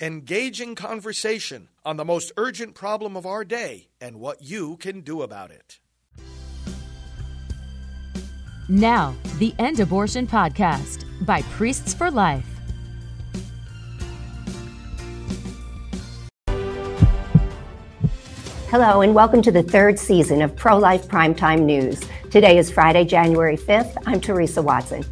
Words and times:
engaging 0.00 0.74
conversation 0.74 1.68
on 1.84 1.98
the 1.98 2.04
most 2.06 2.32
urgent 2.38 2.74
problem 2.74 3.18
of 3.18 3.26
our 3.26 3.44
day 3.44 3.88
and 4.00 4.18
what 4.18 4.40
you 4.40 4.78
can 4.78 5.02
do 5.02 5.20
about 5.20 5.50
it. 5.50 5.78
Now, 8.66 9.14
the 9.38 9.52
End 9.58 9.78
Abortion 9.78 10.26
Podcast 10.26 11.04
by 11.26 11.42
Priests 11.42 11.92
for 11.92 12.10
Life. 12.10 12.46
Hello, 18.70 19.02
and 19.02 19.14
welcome 19.14 19.42
to 19.42 19.50
the 19.50 19.64
third 19.64 19.98
season 19.98 20.40
of 20.40 20.56
Pro 20.56 20.78
Life 20.78 21.08
Primetime 21.08 21.64
News. 21.64 22.00
Today 22.30 22.56
is 22.56 22.70
Friday, 22.70 23.04
January 23.04 23.56
5th. 23.56 24.02
I'm 24.06 24.20
Teresa 24.20 24.62
Watson. 24.62 25.04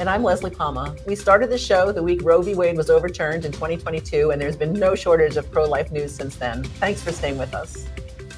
And 0.00 0.08
I'm 0.08 0.22
Leslie 0.22 0.50
Palma. 0.50 0.96
We 1.06 1.14
started 1.14 1.50
the 1.50 1.58
show 1.58 1.92
the 1.92 2.02
week 2.02 2.22
Roe 2.22 2.40
v. 2.40 2.54
Wade 2.54 2.74
was 2.74 2.88
overturned 2.88 3.44
in 3.44 3.52
2022, 3.52 4.30
and 4.30 4.40
there's 4.40 4.56
been 4.56 4.72
no 4.72 4.94
shortage 4.94 5.36
of 5.36 5.50
pro 5.52 5.68
life 5.68 5.92
news 5.92 6.14
since 6.14 6.36
then. 6.36 6.64
Thanks 6.64 7.02
for 7.02 7.12
staying 7.12 7.36
with 7.36 7.52
us. 7.52 7.86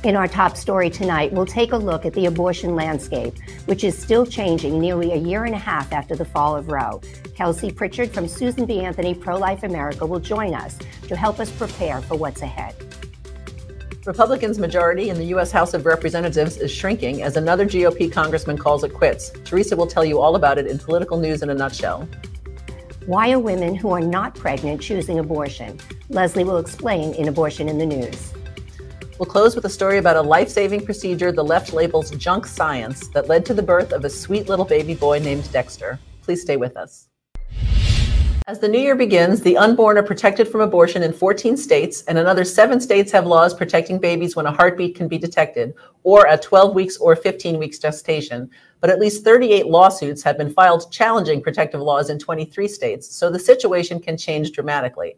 In 0.02 0.16
our 0.16 0.26
top 0.26 0.56
story 0.56 0.90
tonight, 0.90 1.32
we'll 1.32 1.46
take 1.46 1.70
a 1.70 1.76
look 1.76 2.04
at 2.04 2.14
the 2.14 2.26
abortion 2.26 2.74
landscape, 2.74 3.38
which 3.66 3.84
is 3.84 3.96
still 3.96 4.26
changing 4.26 4.80
nearly 4.80 5.12
a 5.12 5.16
year 5.16 5.44
and 5.44 5.54
a 5.54 5.58
half 5.58 5.92
after 5.92 6.16
the 6.16 6.24
fall 6.24 6.56
of 6.56 6.66
Roe. 6.66 7.00
Kelsey 7.36 7.70
Pritchard 7.70 8.10
from 8.10 8.26
Susan 8.26 8.66
B. 8.66 8.80
Anthony 8.80 9.14
Pro 9.14 9.38
Life 9.38 9.62
America 9.62 10.04
will 10.04 10.18
join 10.18 10.54
us 10.54 10.76
to 11.06 11.14
help 11.14 11.38
us 11.38 11.48
prepare 11.52 12.00
for 12.02 12.16
what's 12.16 12.42
ahead. 12.42 12.74
Republicans' 14.04 14.58
majority 14.58 15.10
in 15.10 15.16
the 15.16 15.26
U.S. 15.26 15.52
House 15.52 15.74
of 15.74 15.86
Representatives 15.86 16.56
is 16.56 16.72
shrinking 16.72 17.22
as 17.22 17.36
another 17.36 17.64
GOP 17.64 18.10
congressman 18.10 18.58
calls 18.58 18.82
it 18.82 18.92
quits. 18.92 19.30
Teresa 19.44 19.76
will 19.76 19.86
tell 19.86 20.04
you 20.04 20.18
all 20.18 20.34
about 20.34 20.58
it 20.58 20.66
in 20.66 20.76
political 20.76 21.18
news 21.18 21.40
in 21.42 21.50
a 21.50 21.54
nutshell. 21.54 22.08
Why 23.06 23.30
are 23.30 23.38
women 23.38 23.76
who 23.76 23.90
are 23.92 24.00
not 24.00 24.34
pregnant 24.34 24.80
choosing 24.80 25.20
abortion? 25.20 25.78
Leslie 26.08 26.42
will 26.42 26.58
explain 26.58 27.14
in 27.14 27.28
Abortion 27.28 27.68
in 27.68 27.78
the 27.78 27.86
News. 27.86 28.32
We'll 29.20 29.26
close 29.26 29.54
with 29.54 29.66
a 29.66 29.70
story 29.70 29.98
about 29.98 30.16
a 30.16 30.22
life 30.22 30.48
saving 30.48 30.84
procedure 30.84 31.30
the 31.30 31.44
left 31.44 31.72
labels 31.72 32.10
junk 32.10 32.46
science 32.46 33.06
that 33.08 33.28
led 33.28 33.46
to 33.46 33.54
the 33.54 33.62
birth 33.62 33.92
of 33.92 34.04
a 34.04 34.10
sweet 34.10 34.48
little 34.48 34.64
baby 34.64 34.94
boy 34.94 35.20
named 35.20 35.50
Dexter. 35.52 36.00
Please 36.22 36.42
stay 36.42 36.56
with 36.56 36.76
us. 36.76 37.08
As 38.48 38.58
the 38.58 38.68
new 38.68 38.80
year 38.80 38.96
begins, 38.96 39.40
the 39.40 39.56
unborn 39.56 39.96
are 39.98 40.02
protected 40.02 40.48
from 40.48 40.62
abortion 40.62 41.04
in 41.04 41.12
14 41.12 41.56
states, 41.56 42.02
and 42.08 42.18
another 42.18 42.44
seven 42.44 42.80
states 42.80 43.12
have 43.12 43.24
laws 43.24 43.54
protecting 43.54 44.00
babies 44.00 44.34
when 44.34 44.46
a 44.46 44.52
heartbeat 44.52 44.96
can 44.96 45.06
be 45.06 45.16
detected, 45.16 45.74
or 46.02 46.26
at 46.26 46.42
12 46.42 46.74
weeks 46.74 46.96
or 46.96 47.14
15 47.14 47.56
weeks 47.56 47.78
gestation. 47.78 48.50
But 48.80 48.90
at 48.90 48.98
least 48.98 49.22
38 49.22 49.66
lawsuits 49.66 50.24
have 50.24 50.36
been 50.36 50.52
filed 50.52 50.90
challenging 50.90 51.40
protective 51.40 51.80
laws 51.80 52.10
in 52.10 52.18
23 52.18 52.66
states, 52.66 53.14
so 53.14 53.30
the 53.30 53.38
situation 53.38 54.00
can 54.00 54.16
change 54.16 54.50
dramatically. 54.50 55.16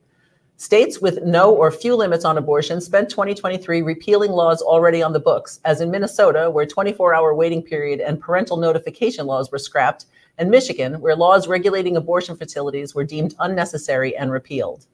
States 0.58 1.00
with 1.00 1.22
no 1.22 1.52
or 1.52 1.70
few 1.70 1.96
limits 1.96 2.26
on 2.26 2.36
abortion 2.36 2.78
spent 2.78 3.08
2023 3.08 3.80
repealing 3.80 4.32
laws 4.32 4.60
already 4.60 5.02
on 5.02 5.14
the 5.14 5.18
books, 5.18 5.60
as 5.64 5.80
in 5.80 5.90
Minnesota, 5.90 6.50
where 6.50 6.66
24 6.66 7.14
hour 7.14 7.34
waiting 7.34 7.62
period 7.62 8.00
and 8.00 8.20
parental 8.20 8.58
notification 8.58 9.26
laws 9.26 9.50
were 9.50 9.58
scrapped, 9.58 10.04
and 10.38 10.50
Michigan, 10.50 11.00
where 11.00 11.16
laws 11.16 11.48
regulating 11.48 11.96
abortion 11.96 12.36
facilities 12.36 12.94
were 12.94 13.04
deemed 13.04 13.34
unnecessary 13.40 14.16
and 14.16 14.30
repealed. 14.30 14.86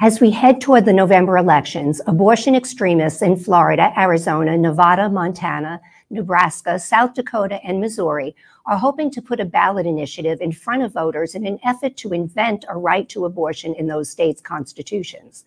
As 0.00 0.20
we 0.20 0.32
head 0.32 0.60
toward 0.60 0.84
the 0.84 0.92
November 0.92 1.38
elections, 1.38 2.00
abortion 2.08 2.56
extremists 2.56 3.22
in 3.22 3.36
Florida, 3.36 3.92
Arizona, 3.96 4.56
Nevada, 4.56 5.08
Montana, 5.08 5.80
Nebraska, 6.10 6.78
South 6.78 7.14
Dakota, 7.14 7.60
and 7.64 7.80
Missouri 7.80 8.34
are 8.66 8.76
hoping 8.76 9.10
to 9.12 9.22
put 9.22 9.40
a 9.40 9.44
ballot 9.44 9.86
initiative 9.86 10.40
in 10.40 10.50
front 10.50 10.82
of 10.82 10.92
voters 10.92 11.34
in 11.34 11.46
an 11.46 11.60
effort 11.64 11.96
to 11.98 12.12
invent 12.12 12.64
a 12.68 12.76
right 12.76 13.08
to 13.10 13.24
abortion 13.24 13.74
in 13.74 13.86
those 13.86 14.10
states' 14.10 14.40
constitutions. 14.40 15.44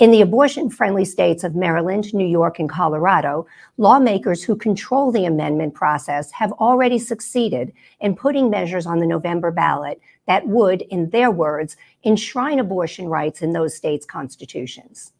In 0.00 0.12
the 0.12 0.22
abortion 0.22 0.70
friendly 0.70 1.04
states 1.04 1.44
of 1.44 1.54
Maryland, 1.54 2.14
New 2.14 2.26
York, 2.26 2.58
and 2.58 2.70
Colorado, 2.70 3.46
lawmakers 3.76 4.42
who 4.42 4.56
control 4.56 5.12
the 5.12 5.26
amendment 5.26 5.74
process 5.74 6.30
have 6.32 6.52
already 6.52 6.98
succeeded 6.98 7.70
in 8.00 8.16
putting 8.16 8.48
measures 8.48 8.86
on 8.86 9.00
the 9.00 9.06
November 9.06 9.50
ballot 9.50 10.00
that 10.26 10.48
would, 10.48 10.80
in 10.88 11.10
their 11.10 11.30
words, 11.30 11.76
enshrine 12.02 12.58
abortion 12.58 13.08
rights 13.08 13.42
in 13.42 13.52
those 13.52 13.76
states' 13.76 14.06
constitutions. 14.06 15.12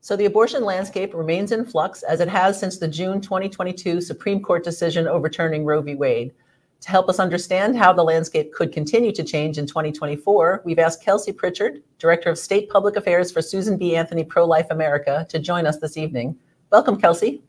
So 0.00 0.16
the 0.16 0.24
abortion 0.24 0.64
landscape 0.64 1.12
remains 1.12 1.52
in 1.52 1.66
flux 1.66 2.02
as 2.04 2.20
it 2.20 2.28
has 2.28 2.58
since 2.58 2.78
the 2.78 2.88
June 2.88 3.20
2022 3.20 4.00
Supreme 4.00 4.40
Court 4.42 4.64
decision 4.64 5.06
overturning 5.06 5.66
Roe 5.66 5.82
v. 5.82 5.94
Wade. 5.94 6.32
To 6.80 6.90
help 6.90 7.08
us 7.08 7.18
understand 7.18 7.78
how 7.78 7.92
the 7.92 8.02
landscape 8.02 8.52
could 8.52 8.70
continue 8.70 9.10
to 9.12 9.24
change 9.24 9.56
in 9.56 9.66
2024, 9.66 10.62
we've 10.64 10.78
asked 10.78 11.02
Kelsey 11.02 11.32
Pritchard, 11.32 11.82
Director 11.98 12.28
of 12.30 12.38
State 12.38 12.68
Public 12.68 12.96
Affairs 12.96 13.32
for 13.32 13.40
Susan 13.40 13.78
B. 13.78 13.96
Anthony 13.96 14.22
Pro 14.22 14.44
Life 14.44 14.66
America, 14.70 15.26
to 15.30 15.38
join 15.38 15.66
us 15.66 15.78
this 15.78 15.96
evening. 15.96 16.36
Welcome, 16.70 17.00
Kelsey. 17.00 17.42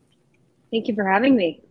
Thank 0.70 0.88
you 0.88 0.94
for 0.94 1.04
having 1.04 1.36
me. 1.36 1.62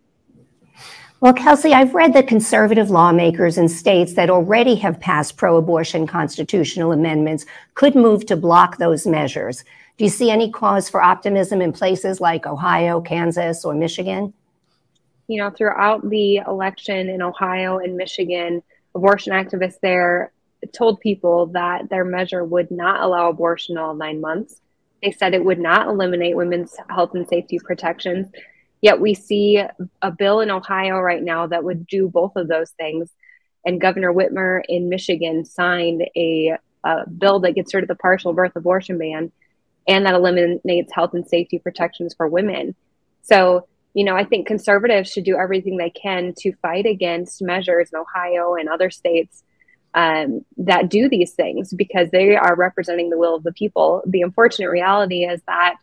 Well, 1.22 1.34
Kelsey, 1.34 1.74
I've 1.74 1.96
read 1.96 2.14
that 2.14 2.28
conservative 2.28 2.92
lawmakers 2.92 3.58
in 3.58 3.68
states 3.68 4.14
that 4.14 4.30
already 4.30 4.76
have 4.76 5.00
passed 5.00 5.38
pro 5.38 5.58
abortion 5.58 6.06
constitutional 6.06 6.92
amendments 6.92 7.46
could 7.74 7.96
move 7.96 8.26
to 8.28 8.36
block 8.36 8.78
those 8.78 9.08
measures. 9.08 9.64
Do 9.98 10.04
you 10.04 10.10
see 10.10 10.30
any 10.30 10.52
cause 10.52 10.90
for 10.90 11.02
optimism 11.02 11.62
in 11.62 11.72
places 11.72 12.20
like 12.20 12.46
Ohio, 12.46 13.00
Kansas, 13.00 13.64
or 13.64 13.74
Michigan? 13.74 14.34
You 15.28 15.42
know, 15.42 15.50
throughout 15.50 16.08
the 16.10 16.38
election 16.38 17.10
in 17.10 17.22
Ohio 17.22 17.80
and 17.80 17.96
Michigan, 17.96 18.62
abortion 18.94 19.34
activists 19.34 19.80
there 19.82 20.32
told 20.74 21.00
people 21.00 21.48
that 21.48 21.90
their 21.90 22.06
measure 22.06 22.44
would 22.44 22.72
not 22.72 23.02
allow 23.02 23.30
abortion 23.30 23.78
all 23.78 23.94
nine 23.94 24.22
months. 24.22 24.62
They 25.04 25.12
said 25.12 25.34
it 25.34 25.46
would 25.46 25.60
not 25.60 25.88
eliminate 25.88 26.36
women's 26.36 26.76
health 26.90 27.14
and 27.14 27.28
safety 27.28 27.60
protections. 27.60 28.28
Yet 28.82 29.00
we 29.00 29.14
see 29.14 29.62
a 30.02 30.12
bill 30.12 30.42
in 30.42 30.52
Ohio 30.52 31.00
right 31.00 31.22
now 31.22 31.48
that 31.48 31.64
would 31.64 31.88
do 31.88 32.08
both 32.08 32.36
of 32.36 32.48
those 32.48 32.72
things. 32.72 33.10
And 33.66 33.82
Governor 33.82 34.14
Whitmer 34.14 34.62
in 34.68 34.90
Michigan 34.90 35.46
signed 35.46 36.04
a, 36.16 36.58
a 36.84 37.10
bill 37.10 37.40
that 37.42 37.56
gets 37.56 37.74
rid 37.74 37.84
of 37.84 37.88
the 37.88 37.96
partial 37.96 38.34
birth 38.34 38.56
abortion 38.56 38.98
ban 38.98 39.32
and 39.88 40.06
that 40.06 40.16
eliminates 40.16 40.94
health 40.94 41.14
and 41.14 41.28
safety 41.28 41.60
protections 41.60 42.14
for 42.16 42.28
women. 42.28 42.76
So 43.22 43.68
you 43.96 44.04
know, 44.04 44.16
I 44.16 44.26
think 44.26 44.46
conservatives 44.46 45.10
should 45.10 45.24
do 45.24 45.38
everything 45.38 45.78
they 45.78 45.90
can 45.90 46.34
to 46.40 46.54
fight 46.62 46.86
against 46.86 47.42
measures 47.42 47.90
in 47.94 48.00
Ohio 48.00 48.56
and 48.56 48.68
other 48.68 48.90
states 48.90 49.42
um, 49.94 50.44
that 50.58 50.90
do 50.90 51.08
these 51.08 51.32
things 51.32 51.74
because 51.74 52.10
they 52.12 52.36
are 52.36 52.56
representing 52.56 53.10
the 53.10 53.18
will 53.18 53.36
of 53.36 53.44
the 53.44 53.54
people. 53.54 54.04
The 54.06 54.22
unfortunate 54.22 54.70
reality 54.70 55.24
is 55.24 55.42
that 55.48 55.78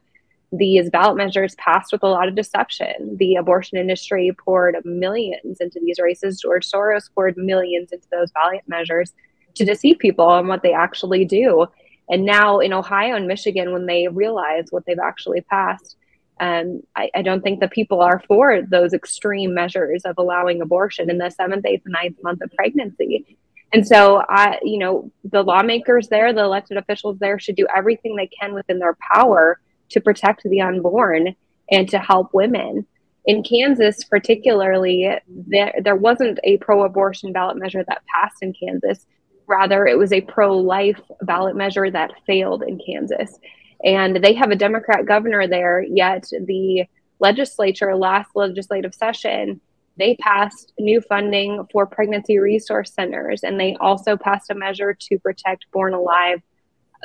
these 0.52 0.90
ballot 0.90 1.16
measures 1.16 1.54
passed 1.54 1.90
with 1.90 2.02
a 2.02 2.08
lot 2.08 2.28
of 2.28 2.34
deception. 2.34 3.16
The 3.16 3.36
abortion 3.36 3.78
industry 3.78 4.30
poured 4.44 4.76
millions 4.84 5.62
into 5.62 5.80
these 5.80 5.98
races. 5.98 6.38
George 6.38 6.70
Soros 6.70 7.08
poured 7.14 7.38
millions 7.38 7.92
into 7.92 8.06
those 8.12 8.30
ballot 8.32 8.60
measures 8.66 9.14
to 9.54 9.64
deceive 9.64 9.98
people 9.98 10.26
on 10.26 10.48
what 10.48 10.62
they 10.62 10.74
actually 10.74 11.24
do. 11.24 11.66
And 12.10 12.26
now 12.26 12.58
in 12.58 12.74
Ohio 12.74 13.16
and 13.16 13.26
Michigan, 13.26 13.72
when 13.72 13.86
they 13.86 14.08
realize 14.08 14.66
what 14.68 14.84
they've 14.84 14.98
actually 14.98 15.40
passed, 15.40 15.96
um, 16.42 16.82
I, 16.96 17.08
I, 17.14 17.22
don't 17.22 17.40
think 17.40 17.60
that 17.60 17.70
people 17.70 18.00
are 18.00 18.20
for 18.26 18.62
those 18.62 18.92
extreme 18.92 19.54
measures 19.54 20.02
of 20.04 20.16
allowing 20.18 20.60
abortion 20.60 21.08
in 21.08 21.18
the 21.18 21.30
seventh, 21.30 21.64
eighth, 21.64 21.82
and 21.84 21.92
ninth 21.92 22.16
month 22.20 22.40
of 22.42 22.50
pregnancy. 22.56 23.38
And 23.72 23.86
so, 23.86 24.24
I, 24.28 24.58
you 24.60 24.80
know, 24.80 25.12
the 25.22 25.44
lawmakers 25.44 26.08
there, 26.08 26.32
the 26.32 26.42
elected 26.42 26.78
officials 26.78 27.18
there, 27.20 27.38
should 27.38 27.54
do 27.54 27.68
everything 27.74 28.16
they 28.16 28.26
can 28.26 28.54
within 28.54 28.80
their 28.80 28.96
power 29.14 29.60
to 29.90 30.00
protect 30.00 30.42
the 30.42 30.60
unborn 30.60 31.36
and 31.70 31.88
to 31.90 32.00
help 32.00 32.34
women. 32.34 32.86
In 33.24 33.44
Kansas, 33.44 34.02
particularly, 34.02 35.08
there, 35.28 35.72
there 35.80 35.94
wasn't 35.94 36.40
a 36.42 36.56
pro 36.56 36.82
abortion 36.82 37.32
ballot 37.32 37.56
measure 37.56 37.84
that 37.86 38.02
passed 38.12 38.42
in 38.42 38.52
Kansas. 38.52 39.06
Rather, 39.46 39.86
it 39.86 39.96
was 39.96 40.12
a 40.12 40.22
pro 40.22 40.58
life 40.58 41.00
ballot 41.20 41.54
measure 41.54 41.88
that 41.88 42.10
failed 42.26 42.64
in 42.64 42.80
Kansas 42.84 43.38
and 43.84 44.16
they 44.22 44.34
have 44.34 44.50
a 44.50 44.56
Democrat 44.56 45.06
governor 45.06 45.46
there. 45.46 45.82
Yet 45.82 46.28
the 46.30 46.84
legislature, 47.18 47.94
last 47.96 48.30
legislative 48.34 48.94
session, 48.94 49.60
they 49.96 50.16
passed 50.16 50.72
new 50.78 51.00
funding 51.00 51.66
for 51.70 51.86
pregnancy 51.86 52.38
resource 52.38 52.92
centers, 52.92 53.42
and 53.42 53.60
they 53.60 53.76
also 53.80 54.16
passed 54.16 54.50
a 54.50 54.54
measure 54.54 54.94
to 54.94 55.18
protect 55.18 55.70
born 55.70 55.94
alive 55.94 56.42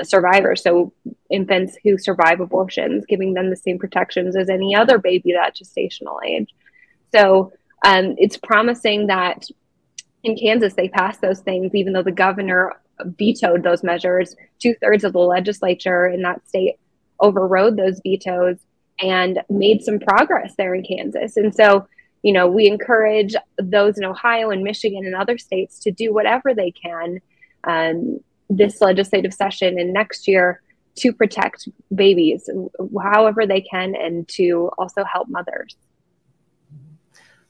survivors, 0.04 0.62
so 0.62 0.94
infants 1.30 1.78
who 1.84 1.98
survive 1.98 2.40
abortions, 2.40 3.06
giving 3.08 3.34
them 3.34 3.50
the 3.50 3.56
same 3.56 3.80
protections 3.80 4.36
as 4.36 4.50
any 4.50 4.76
other 4.76 4.98
baby 4.98 5.34
at 5.34 5.56
gestational 5.56 6.18
age. 6.26 6.54
So 7.14 7.52
um, 7.86 8.16
it's 8.18 8.38
promising 8.38 9.08
that 9.08 9.48
in 10.24 10.38
Kansas 10.38 10.74
they 10.74 10.90
passed 10.90 11.22
those 11.22 11.40
things, 11.40 11.74
even 11.74 11.94
though 11.94 12.04
the 12.04 12.12
governor 12.12 12.74
vetoed 13.04 13.64
those 13.64 13.84
measures. 13.84 14.36
Two 14.60 14.76
thirds 14.82 15.04
of 15.04 15.14
the 15.14 15.20
legislature 15.20 16.08
in 16.08 16.22
that 16.24 16.48
state 16.48 16.76
overrode 17.20 17.78
those 17.78 18.00
vetoes 18.04 18.58
and 19.00 19.40
made 19.50 19.82
some 19.82 20.00
progress 20.00 20.56
there 20.58 20.74
in 20.74 20.84
Kansas. 20.84 21.38
And 21.38 21.54
so, 21.54 21.88
you 22.24 22.34
know, 22.34 22.48
we 22.48 22.68
encourage 22.68 23.36
those 23.58 23.98
in 23.98 24.04
Ohio 24.04 24.50
and 24.50 24.64
Michigan 24.64 25.06
and 25.06 25.16
other 25.16 25.38
states 25.38 25.80
to 25.80 25.92
do 25.92 26.14
whatever 26.14 26.54
they 26.54 26.72
can 26.72 27.20
um, 27.64 28.20
this 28.50 28.82
legislative 28.82 29.34
session 29.34 29.80
and 29.80 29.94
next 29.94 30.28
year 30.28 30.62
to 30.96 31.14
protect 31.14 31.68
babies 31.94 32.50
however 33.04 33.46
they 33.46 33.62
can 33.62 33.96
and 33.96 34.28
to 34.28 34.72
also 34.78 35.04
help 35.04 35.28
mothers. 35.30 35.76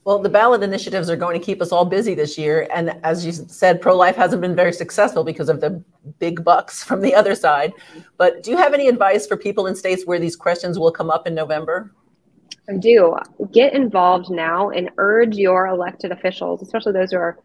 Well, 0.08 0.18
the 0.18 0.30
ballot 0.30 0.62
initiatives 0.62 1.10
are 1.10 1.16
going 1.16 1.38
to 1.38 1.44
keep 1.44 1.60
us 1.60 1.70
all 1.70 1.84
busy 1.84 2.14
this 2.14 2.38
year. 2.38 2.66
And 2.74 2.98
as 3.04 3.26
you 3.26 3.32
said, 3.32 3.78
pro 3.78 3.94
life 3.94 4.16
hasn't 4.16 4.40
been 4.40 4.56
very 4.56 4.72
successful 4.72 5.22
because 5.22 5.50
of 5.50 5.60
the 5.60 5.84
big 6.18 6.42
bucks 6.42 6.82
from 6.88 7.02
the 7.02 7.14
other 7.14 7.34
side. 7.34 7.74
But 8.16 8.42
do 8.42 8.50
you 8.50 8.56
have 8.56 8.72
any 8.72 8.88
advice 8.88 9.26
for 9.26 9.36
people 9.36 9.66
in 9.66 9.76
states 9.76 10.06
where 10.06 10.18
these 10.18 10.34
questions 10.34 10.78
will 10.78 10.90
come 10.90 11.10
up 11.10 11.26
in 11.26 11.34
November? 11.34 11.92
I 12.70 12.78
do. 12.78 13.18
Get 13.52 13.74
involved 13.74 14.30
now 14.30 14.70
and 14.70 14.88
urge 14.96 15.36
your 15.36 15.66
elected 15.66 16.10
officials, 16.10 16.62
especially 16.62 16.92
those 16.92 17.12
who 17.12 17.18
are 17.18 17.38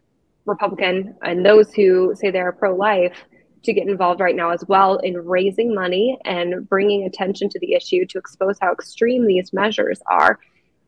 Republican 0.46 1.14
and 1.20 1.44
those 1.44 1.70
who 1.74 2.14
say 2.16 2.30
they're 2.30 2.50
pro 2.50 2.74
life, 2.74 3.26
to 3.64 3.74
get 3.74 3.86
involved 3.86 4.20
right 4.20 4.36
now 4.36 4.48
as 4.48 4.64
well 4.68 4.96
in 5.00 5.18
raising 5.18 5.74
money 5.74 6.18
and 6.24 6.66
bringing 6.66 7.04
attention 7.04 7.50
to 7.50 7.58
the 7.58 7.74
issue 7.74 8.06
to 8.06 8.16
expose 8.16 8.56
how 8.62 8.72
extreme 8.72 9.26
these 9.26 9.52
measures 9.52 10.00
are. 10.10 10.38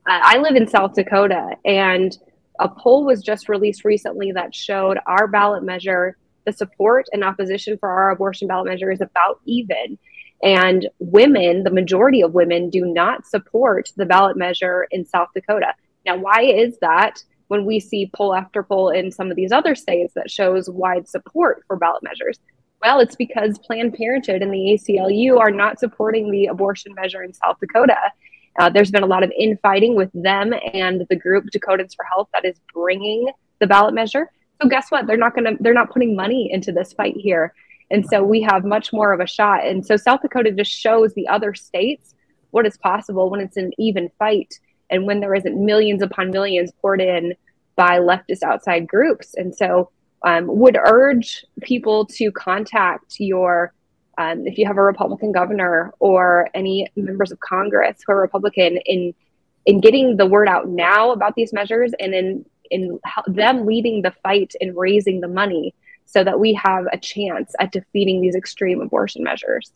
I 0.07 0.39
live 0.39 0.55
in 0.55 0.69
South 0.69 0.95
Dakota, 0.95 1.57
and 1.65 2.17
a 2.61 2.69
poll 2.69 3.05
was 3.05 3.23
just 3.23 3.49
released 3.49 3.85
recently 3.85 4.33
that 4.33 4.55
showed 4.55 4.99
our 5.07 5.27
ballot 5.27 5.65
measure, 5.65 6.17
the 6.45 6.53
support 6.53 7.07
and 7.13 7.25
opposition 7.25 7.77
for 7.79 7.89
our 7.89 8.11
abortion 8.11 8.47
ballot 8.47 8.67
measure 8.67 8.91
is 8.91 9.01
about 9.01 9.41
even. 9.47 9.99
And 10.43 10.89
women, 11.01 11.65
the 11.65 11.71
majority 11.71 12.23
of 12.23 12.35
women, 12.35 12.71
do 12.71 12.85
not 12.85 13.27
support 13.27 13.91
the 13.97 14.07
ballot 14.07 14.37
measure 14.37 14.87
in 14.91 15.05
South 15.05 15.29
Dakota. 15.35 15.75
Now, 16.05 16.17
why 16.17 16.43
is 16.43 16.79
that? 16.81 17.23
When 17.49 17.65
we 17.65 17.79
see 17.79 18.11
poll 18.13 18.35
after 18.35 18.65
poll 18.65 18.91
in 18.91 19.13
some 19.13 19.31
of 19.31 19.37
these 19.37 19.53
other 19.53 19.77
states 19.77 20.15
that 20.15 20.31
shows 20.31 20.69
wide 20.69 21.09
support 21.09 21.63
for 21.67 21.77
ballot 21.77 22.03
measures, 22.03 22.41
well, 22.83 23.01
it's 23.01 23.17
because 23.17 23.59
Planned 23.59 23.95
Parenthood 23.95 24.43
and 24.43 24.53
the 24.53 24.79
ACLU 24.79 25.39
are 25.39 25.51
not 25.51 25.79
supporting 25.79 26.31
the 26.31 26.47
abortion 26.47 26.93
measure 26.95 27.23
in 27.23 27.33
South 27.33 27.59
Dakota. 27.61 27.97
Uh, 28.59 28.71
there's 28.71 28.91
been 28.91 29.03
a 29.03 29.07
lot 29.07 29.23
of 29.23 29.33
infighting 29.39 29.95
with 29.97 30.11
them 30.15 30.53
and 30.73 31.07
the 31.09 31.17
group 31.17 31.45
Dakotans 31.53 31.95
for 31.95 32.05
Health 32.05 32.29
that 32.33 32.45
is 32.45 32.61
bringing 32.73 33.29
the 33.61 33.67
ballot 33.67 33.95
measure. 33.95 34.31
So 34.63 34.69
guess 34.69 34.91
what? 34.91 35.07
They're 35.07 35.17
not 35.17 35.35
going 35.35 35.45
to. 35.45 35.63
They're 35.63 35.75
not 35.75 35.91
putting 35.91 36.17
money 36.17 36.51
into 36.51 36.73
this 36.73 36.93
fight 36.93 37.17
here, 37.17 37.53
and 37.91 38.07
so 38.07 38.25
we 38.25 38.41
have 38.43 38.65
much 38.65 38.93
more 38.93 39.13
of 39.13 39.21
a 39.21 39.27
shot. 39.27 39.67
And 39.67 39.85
so 39.85 39.97
South 39.97 40.23
Dakota 40.23 40.51
just 40.51 40.71
shows 40.71 41.13
the 41.15 41.29
other 41.29 41.55
states 41.55 42.15
what 42.51 42.67
is 42.67 42.79
possible 42.79 43.29
when 43.29 43.41
it's 43.41 43.59
an 43.59 43.73
even 43.79 44.11
fight 44.19 44.59
and 44.91 45.07
when 45.07 45.21
there 45.21 45.35
isn't 45.35 45.63
millions 45.63 46.03
upon 46.03 46.31
millions 46.31 46.73
poured 46.81 47.01
in 47.01 47.35
by 47.75 47.99
leftist 47.99 48.43
outside 48.43 48.87
groups. 48.87 49.35
And 49.35 49.55
so 49.55 49.91
um, 50.25 50.47
would 50.47 50.79
urge 50.83 51.45
people 51.63 52.07
to 52.07 52.33
contact 52.33 53.17
your 53.19 53.75
um, 54.19 54.47
if 54.47 54.59
you 54.59 54.67
have 54.67 54.79
a 54.79 54.83
Republican 54.83 55.33
governor 55.33 55.93
or 55.99 56.49
any 56.55 56.91
members 56.97 57.31
of 57.31 57.41
Congress 57.41 57.99
who 58.07 58.13
are 58.13 58.21
Republican 58.21 58.79
in 58.79 59.15
in 59.67 59.81
getting 59.81 60.17
the 60.17 60.27
word 60.27 60.49
out 60.49 60.69
now 60.69 61.11
about 61.11 61.35
these 61.35 61.53
measures 61.53 61.93
and 61.99 62.15
in 62.15 62.45
in 62.71 62.99
them 63.27 63.67
leading 63.67 64.03
the 64.03 64.13
fight 64.23 64.55
and 64.61 64.77
raising 64.77 65.21
the 65.21 65.29
money 65.29 65.75
so 66.07 66.25
that 66.25 66.39
we 66.41 66.55
have 66.55 66.85
a 66.93 66.99
chance 66.99 67.55
at 67.61 67.73
defeating 67.73 68.21
these 68.21 68.35
extreme 68.35 68.81
abortion 68.81 69.23
measures. 69.23 69.71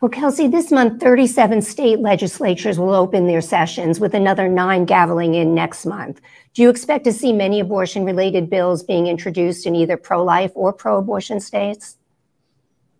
Well, 0.00 0.08
Kelsey, 0.08 0.48
this 0.48 0.72
month, 0.72 1.00
37 1.00 1.62
state 1.62 2.00
legislatures 2.00 2.76
will 2.76 2.92
open 2.92 3.28
their 3.28 3.40
sessions 3.40 4.00
with 4.00 4.14
another 4.14 4.48
nine 4.48 4.84
gaveling 4.84 5.36
in 5.36 5.54
next 5.54 5.86
month. 5.86 6.20
Do 6.54 6.62
you 6.62 6.68
expect 6.68 7.04
to 7.04 7.12
see 7.12 7.32
many 7.32 7.60
abortion 7.60 8.04
related 8.04 8.50
bills 8.50 8.82
being 8.82 9.06
introduced 9.06 9.64
in 9.64 9.76
either 9.76 9.96
pro 9.96 10.24
life 10.24 10.50
or 10.56 10.72
pro 10.72 10.98
abortion 10.98 11.38
states? 11.38 11.98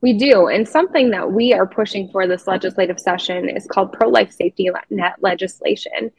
We 0.03 0.13
do. 0.13 0.49
And 0.49 0.69
something 0.69 1.11
that 1.11 1.33
we 1.33 1.55
are 1.55 1.67
pushing 1.67 2.09
for 2.09 2.27
this 2.27 2.47
legislative 2.49 3.01
session 3.01 3.49
is 3.49 3.67
called 3.67 3.93
pro 3.93 4.09
life 4.09 4.33
safety 4.33 4.69
net 4.91 5.15
legislation. 5.21 6.11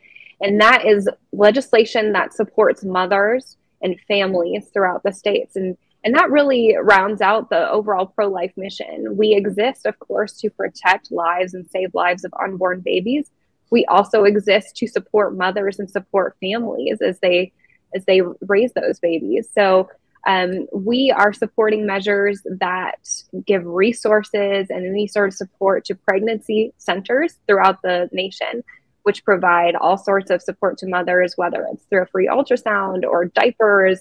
And 0.41 0.59
that 0.62 0.85
is 0.85 1.07
legislation 1.33 2.13
that 2.13 2.33
supports 2.33 2.83
mothers 2.83 3.57
and 3.81 4.00
families 4.07 4.69
throughout 4.74 5.03
the 5.03 5.12
states. 5.12 5.56
And 5.56 5.77
and 6.06 6.15
that 6.15 6.31
really 6.31 6.75
rounds 6.81 7.21
out 7.21 7.50
the 7.50 7.69
overall 7.69 8.07
pro 8.07 8.27
life 8.27 8.51
mission. 8.57 9.15
We 9.15 9.35
exist, 9.35 9.86
of 9.86 9.97
course, 10.00 10.33
to 10.39 10.50
protect 10.50 11.12
lives 11.12 11.53
and 11.53 11.65
save 11.69 11.94
lives 11.94 12.25
of 12.25 12.33
unborn 12.41 12.81
babies. 12.81 13.31
We 13.69 13.86
also 13.86 14.25
exist 14.25 14.75
to 14.77 14.88
support 14.88 15.38
mothers 15.38 15.79
and 15.79 15.89
support 15.89 16.36
families 16.41 17.01
as 17.01 17.19
they 17.19 17.51
as 17.95 18.06
they 18.06 18.21
raise 18.47 18.74
those 18.74 19.00
babies. 19.00 19.47
So 19.53 19.89
um, 20.25 20.68
we 20.72 21.12
are 21.16 21.34
supporting 21.34 21.86
measures 21.86 22.42
that 22.60 23.08
give 23.46 23.66
resources 23.66 24.68
and 24.70 24.86
any 24.86 25.08
sort 25.08 25.30
of 25.30 25.34
support 25.34 25.86
to 25.86 25.96
pregnancy 25.96 26.74
centers 26.78 27.36
throughout 27.46 27.81
the 27.81 28.10
nation, 28.14 28.64
which 29.04 29.25
provide 29.25 29.75
all 29.75 29.98
sorts 29.98 30.31
of 30.31 30.42
support 30.42 30.78
to 30.78 30.88
mothers, 30.88 31.34
whether 31.36 31.68
it's 31.72 31.84
through 31.86 32.04
a 32.04 32.06
free 32.06 32.28
ultrasound 32.28 33.04
or 33.04 33.25
diapers 33.25 34.00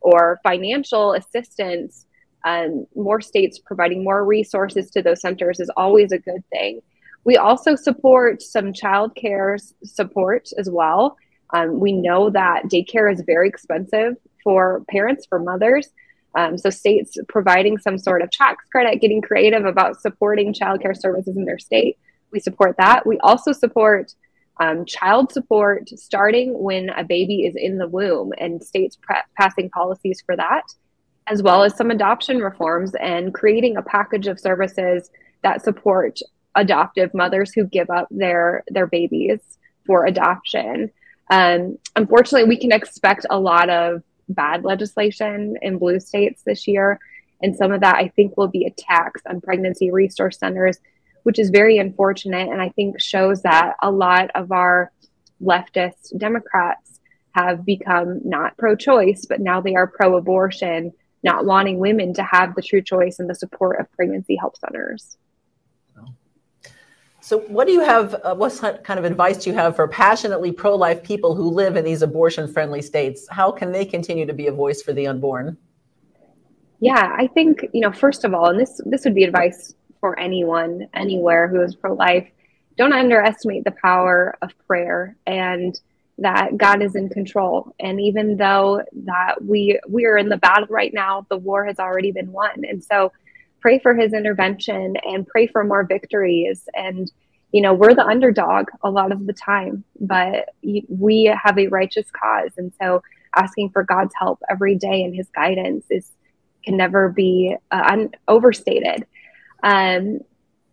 or 0.00 0.40
financial 0.42 1.12
assistance, 1.12 2.06
um, 2.44 2.86
more 2.96 3.20
states 3.20 3.58
providing 3.58 4.02
more 4.02 4.24
resources 4.24 4.90
to 4.90 5.02
those 5.02 5.20
centers 5.20 5.60
is 5.60 5.70
always 5.76 6.10
a 6.10 6.18
good 6.18 6.42
thing. 6.50 6.80
We 7.24 7.36
also 7.36 7.76
support 7.76 8.42
some 8.42 8.72
child 8.72 9.14
care 9.14 9.58
support 9.84 10.48
as 10.58 10.68
well. 10.70 11.16
Um, 11.52 11.78
we 11.78 11.92
know 11.92 12.30
that 12.30 12.64
daycare 12.64 13.12
is 13.12 13.22
very 13.24 13.48
expensive 13.48 14.16
for 14.42 14.84
parents, 14.88 15.26
for 15.26 15.38
mothers. 15.38 15.88
Um, 16.34 16.56
so 16.56 16.70
states 16.70 17.18
providing 17.28 17.78
some 17.78 17.98
sort 17.98 18.22
of 18.22 18.30
tax 18.30 18.64
credit, 18.70 19.00
getting 19.00 19.20
creative 19.20 19.64
about 19.64 20.00
supporting 20.00 20.54
childcare 20.54 20.96
services 20.96 21.36
in 21.36 21.44
their 21.44 21.58
state. 21.58 21.98
We 22.30 22.40
support 22.40 22.76
that. 22.78 23.04
We 23.06 23.18
also 23.18 23.52
support 23.52 24.14
um, 24.60 24.84
child 24.84 25.32
support 25.32 25.88
starting 25.88 26.56
when 26.62 26.90
a 26.90 27.02
baby 27.02 27.46
is 27.46 27.54
in 27.56 27.78
the 27.78 27.88
womb 27.88 28.32
and 28.38 28.62
states 28.62 28.96
pre- 29.00 29.16
passing 29.36 29.70
policies 29.70 30.22
for 30.24 30.36
that, 30.36 30.64
as 31.26 31.42
well 31.42 31.64
as 31.64 31.76
some 31.76 31.90
adoption 31.90 32.38
reforms 32.38 32.94
and 33.00 33.34
creating 33.34 33.76
a 33.76 33.82
package 33.82 34.26
of 34.26 34.38
services 34.38 35.10
that 35.42 35.64
support 35.64 36.20
adoptive 36.54 37.14
mothers 37.14 37.52
who 37.52 37.64
give 37.64 37.88
up 37.90 38.06
their 38.10 38.64
their 38.68 38.86
babies 38.86 39.40
for 39.86 40.04
adoption. 40.04 40.90
Um, 41.30 41.78
unfortunately, 41.96 42.48
we 42.48 42.58
can 42.58 42.72
expect 42.72 43.24
a 43.30 43.40
lot 43.40 43.70
of 43.70 44.02
bad 44.30 44.64
legislation 44.64 45.56
in 45.62 45.78
blue 45.78 46.00
states 46.00 46.42
this 46.44 46.66
year, 46.66 46.98
and 47.42 47.54
some 47.54 47.72
of 47.72 47.80
that 47.82 47.96
I 47.96 48.08
think 48.08 48.36
will 48.36 48.48
be 48.48 48.66
a 48.66 48.70
tax 48.70 49.20
on 49.28 49.40
pregnancy 49.40 49.90
resource 49.90 50.38
centers 50.38 50.78
which 51.22 51.38
is 51.38 51.50
very 51.50 51.78
unfortunate 51.78 52.48
and 52.48 52.60
I 52.60 52.70
think 52.70 53.00
shows 53.00 53.42
that 53.42 53.74
a 53.82 53.90
lot 53.90 54.30
of 54.34 54.52
our 54.52 54.90
leftist 55.42 56.16
Democrats 56.18 57.00
have 57.32 57.64
become 57.64 58.20
not 58.24 58.56
pro 58.56 58.74
choice, 58.74 59.26
but 59.28 59.40
now 59.40 59.60
they 59.60 59.74
are 59.74 59.86
pro 59.86 60.16
abortion, 60.16 60.92
not 61.22 61.44
wanting 61.44 61.78
women 61.78 62.12
to 62.14 62.22
have 62.22 62.54
the 62.54 62.62
true 62.62 62.82
choice 62.82 63.18
and 63.18 63.30
the 63.30 63.34
support 63.34 63.78
of 63.80 63.90
pregnancy 63.92 64.36
help 64.36 64.56
centers. 64.56 65.16
So, 67.22 67.40
what 67.40 67.66
do 67.66 67.72
you 67.72 67.80
have? 67.80 68.14
Uh, 68.14 68.34
what 68.34 68.58
kind 68.82 68.98
of 68.98 69.04
advice 69.04 69.44
do 69.44 69.50
you 69.50 69.56
have 69.56 69.76
for 69.76 69.86
passionately 69.86 70.52
pro 70.52 70.74
life 70.74 71.02
people 71.02 71.34
who 71.34 71.50
live 71.50 71.76
in 71.76 71.84
these 71.84 72.02
abortion 72.02 72.50
friendly 72.50 72.80
states? 72.80 73.26
How 73.30 73.50
can 73.50 73.72
they 73.72 73.84
continue 73.84 74.24
to 74.26 74.32
be 74.32 74.46
a 74.46 74.52
voice 74.52 74.80
for 74.80 74.92
the 74.92 75.06
unborn? 75.06 75.58
Yeah, 76.80 77.14
I 77.14 77.26
think, 77.26 77.66
you 77.74 77.82
know, 77.82 77.92
first 77.92 78.24
of 78.24 78.32
all, 78.32 78.46
and 78.46 78.58
this 78.58 78.80
this 78.86 79.04
would 79.04 79.14
be 79.14 79.24
advice 79.24 79.74
for 80.00 80.18
anyone 80.18 80.88
anywhere 80.94 81.46
who 81.46 81.60
is 81.60 81.74
pro 81.74 81.92
life. 81.92 82.26
Don't 82.78 82.94
underestimate 82.94 83.64
the 83.64 83.74
power 83.82 84.38
of 84.40 84.52
prayer 84.66 85.14
and 85.26 85.78
that 86.16 86.56
God 86.56 86.82
is 86.82 86.96
in 86.96 87.10
control. 87.10 87.74
And 87.80 88.00
even 88.00 88.38
though 88.38 88.82
that 89.04 89.44
we 89.44 89.78
we 89.86 90.06
are 90.06 90.16
in 90.16 90.30
the 90.30 90.38
battle 90.38 90.68
right 90.70 90.92
now, 90.94 91.26
the 91.28 91.36
war 91.36 91.66
has 91.66 91.78
already 91.78 92.12
been 92.12 92.32
won. 92.32 92.64
And 92.64 92.82
so 92.82 93.12
pray 93.60 93.78
for 93.78 93.94
his 93.94 94.12
intervention 94.12 94.96
and 95.04 95.26
pray 95.26 95.46
for 95.46 95.64
more 95.64 95.84
victories. 95.84 96.68
And 96.74 97.10
you 97.52 97.62
know 97.62 97.74
we're 97.74 97.94
the 97.94 98.06
underdog 98.06 98.68
a 98.84 98.90
lot 98.90 99.10
of 99.10 99.26
the 99.26 99.32
time 99.32 99.82
but 99.98 100.50
we 100.62 101.24
have 101.24 101.58
a 101.58 101.66
righteous 101.66 102.06
cause. 102.12 102.52
And 102.56 102.72
so 102.80 103.02
asking 103.34 103.70
for 103.70 103.82
god's 103.82 104.14
help 104.16 104.40
every 104.48 104.76
day 104.76 105.02
and 105.02 105.14
his 105.14 105.28
guidance 105.30 105.84
is 105.90 106.12
can 106.64 106.76
never 106.76 107.08
be 107.08 107.56
uh, 107.70 107.88
un- 107.90 108.12
overstated. 108.28 109.06
Um, 109.62 110.20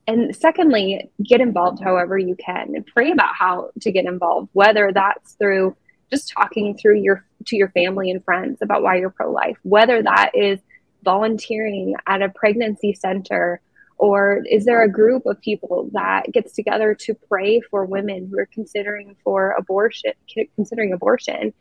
and 0.05 0.35
secondly, 0.35 1.11
get 1.21 1.41
involved 1.41 1.83
however 1.83 2.17
you 2.17 2.35
can. 2.35 2.75
And 2.75 2.85
pray 2.85 3.11
about 3.11 3.35
how 3.37 3.71
to 3.81 3.91
get 3.91 4.05
involved, 4.05 4.49
whether 4.53 4.91
that's 4.93 5.33
through 5.33 5.75
just 6.09 6.29
talking 6.29 6.77
through 6.77 6.99
your 7.01 7.25
to 7.47 7.57
your 7.57 7.69
family 7.69 8.11
and 8.11 8.23
friends 8.23 8.59
about 8.61 8.81
why 8.81 8.97
you're 8.97 9.09
pro-life, 9.09 9.57
whether 9.63 10.01
that 10.01 10.31
is 10.33 10.59
volunteering 11.03 11.95
at 12.05 12.21
a 12.21 12.29
pregnancy 12.29 12.93
center 12.93 13.61
or 13.99 14.43
is 14.47 14.65
there 14.65 14.83
a 14.83 14.91
group 14.91 15.25
of 15.25 15.41
people 15.41 15.89
that 15.93 16.31
gets 16.31 16.53
together 16.53 16.93
to 16.93 17.15
pray 17.15 17.59
for 17.59 17.83
women 17.85 18.27
who 18.29 18.37
are 18.37 18.49
considering 18.53 19.15
for 19.23 19.51
abortion 19.51 20.13
considering 20.55 20.93
abortion 20.93 21.53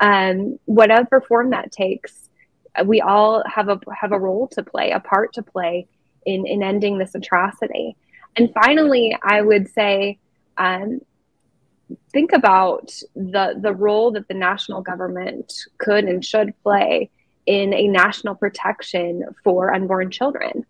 um, 0.00 0.58
whatever 0.64 1.20
form 1.20 1.50
that 1.50 1.70
takes 1.70 2.22
we 2.86 3.00
all 3.00 3.42
have 3.46 3.68
a 3.68 3.78
have 3.94 4.12
a 4.12 4.18
role 4.18 4.48
to 4.48 4.62
play 4.62 4.90
a 4.90 5.00
part 5.00 5.34
to 5.34 5.42
play 5.42 5.86
in, 6.24 6.46
in 6.46 6.62
ending 6.62 6.98
this 6.98 7.14
atrocity. 7.14 7.96
And 8.36 8.52
finally, 8.54 9.16
I 9.22 9.42
would 9.42 9.68
say, 9.68 10.18
um, 10.56 11.00
think 12.12 12.32
about 12.32 12.92
the 13.14 13.58
the 13.60 13.74
role 13.74 14.12
that 14.12 14.28
the 14.28 14.34
national 14.34 14.82
government 14.82 15.52
could 15.78 16.04
and 16.04 16.24
should 16.24 16.54
play 16.62 17.10
in 17.46 17.74
a 17.74 17.88
national 17.88 18.34
protection 18.34 19.24
for 19.42 19.74
unborn 19.74 20.10
children. 20.10 20.64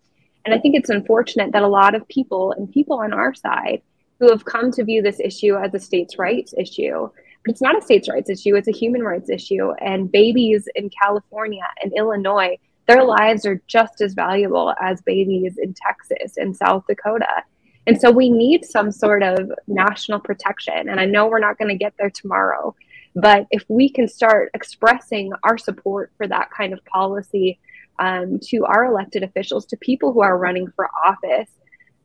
And 0.45 0.53
I 0.53 0.59
think 0.59 0.75
it's 0.75 0.89
unfortunate 0.89 1.51
that 1.53 1.63
a 1.63 1.67
lot 1.67 1.95
of 1.95 2.07
people 2.07 2.51
and 2.51 2.71
people 2.71 2.99
on 2.99 3.13
our 3.13 3.33
side 3.33 3.81
who 4.19 4.29
have 4.29 4.45
come 4.45 4.71
to 4.71 4.83
view 4.83 5.01
this 5.01 5.19
issue 5.19 5.55
as 5.55 5.73
a 5.73 5.79
states' 5.79 6.17
rights 6.17 6.53
issue, 6.57 7.09
but 7.45 7.51
it's 7.51 7.61
not 7.61 7.77
a 7.77 7.81
states' 7.81 8.09
rights 8.09 8.29
issue, 8.29 8.55
it's 8.55 8.67
a 8.67 8.71
human 8.71 9.03
rights 9.03 9.29
issue. 9.29 9.71
And 9.79 10.11
babies 10.11 10.67
in 10.75 10.89
California 10.89 11.67
and 11.81 11.93
Illinois, 11.93 12.57
their 12.87 13.03
lives 13.03 13.45
are 13.45 13.61
just 13.67 14.01
as 14.01 14.13
valuable 14.13 14.73
as 14.79 15.01
babies 15.01 15.57
in 15.57 15.73
Texas 15.73 16.37
and 16.37 16.55
South 16.55 16.83
Dakota. 16.87 17.43
And 17.85 17.99
so 17.99 18.11
we 18.11 18.29
need 18.29 18.65
some 18.65 18.91
sort 18.91 19.23
of 19.23 19.51
national 19.67 20.19
protection. 20.19 20.89
And 20.89 20.99
I 20.99 21.05
know 21.05 21.27
we're 21.27 21.39
not 21.39 21.57
going 21.57 21.69
to 21.69 21.75
get 21.77 21.93
there 21.97 22.09
tomorrow, 22.09 22.75
but 23.15 23.47
if 23.51 23.63
we 23.67 23.89
can 23.89 24.07
start 24.07 24.51
expressing 24.53 25.31
our 25.43 25.57
support 25.57 26.11
for 26.17 26.27
that 26.27 26.49
kind 26.51 26.73
of 26.73 26.83
policy 26.85 27.59
um, 27.99 28.39
to 28.43 28.65
our 28.65 28.85
elected 28.85 29.23
officials, 29.23 29.65
to 29.67 29.77
people 29.77 30.13
who 30.13 30.21
are 30.21 30.37
running 30.37 30.71
for 30.75 30.89
office, 31.05 31.49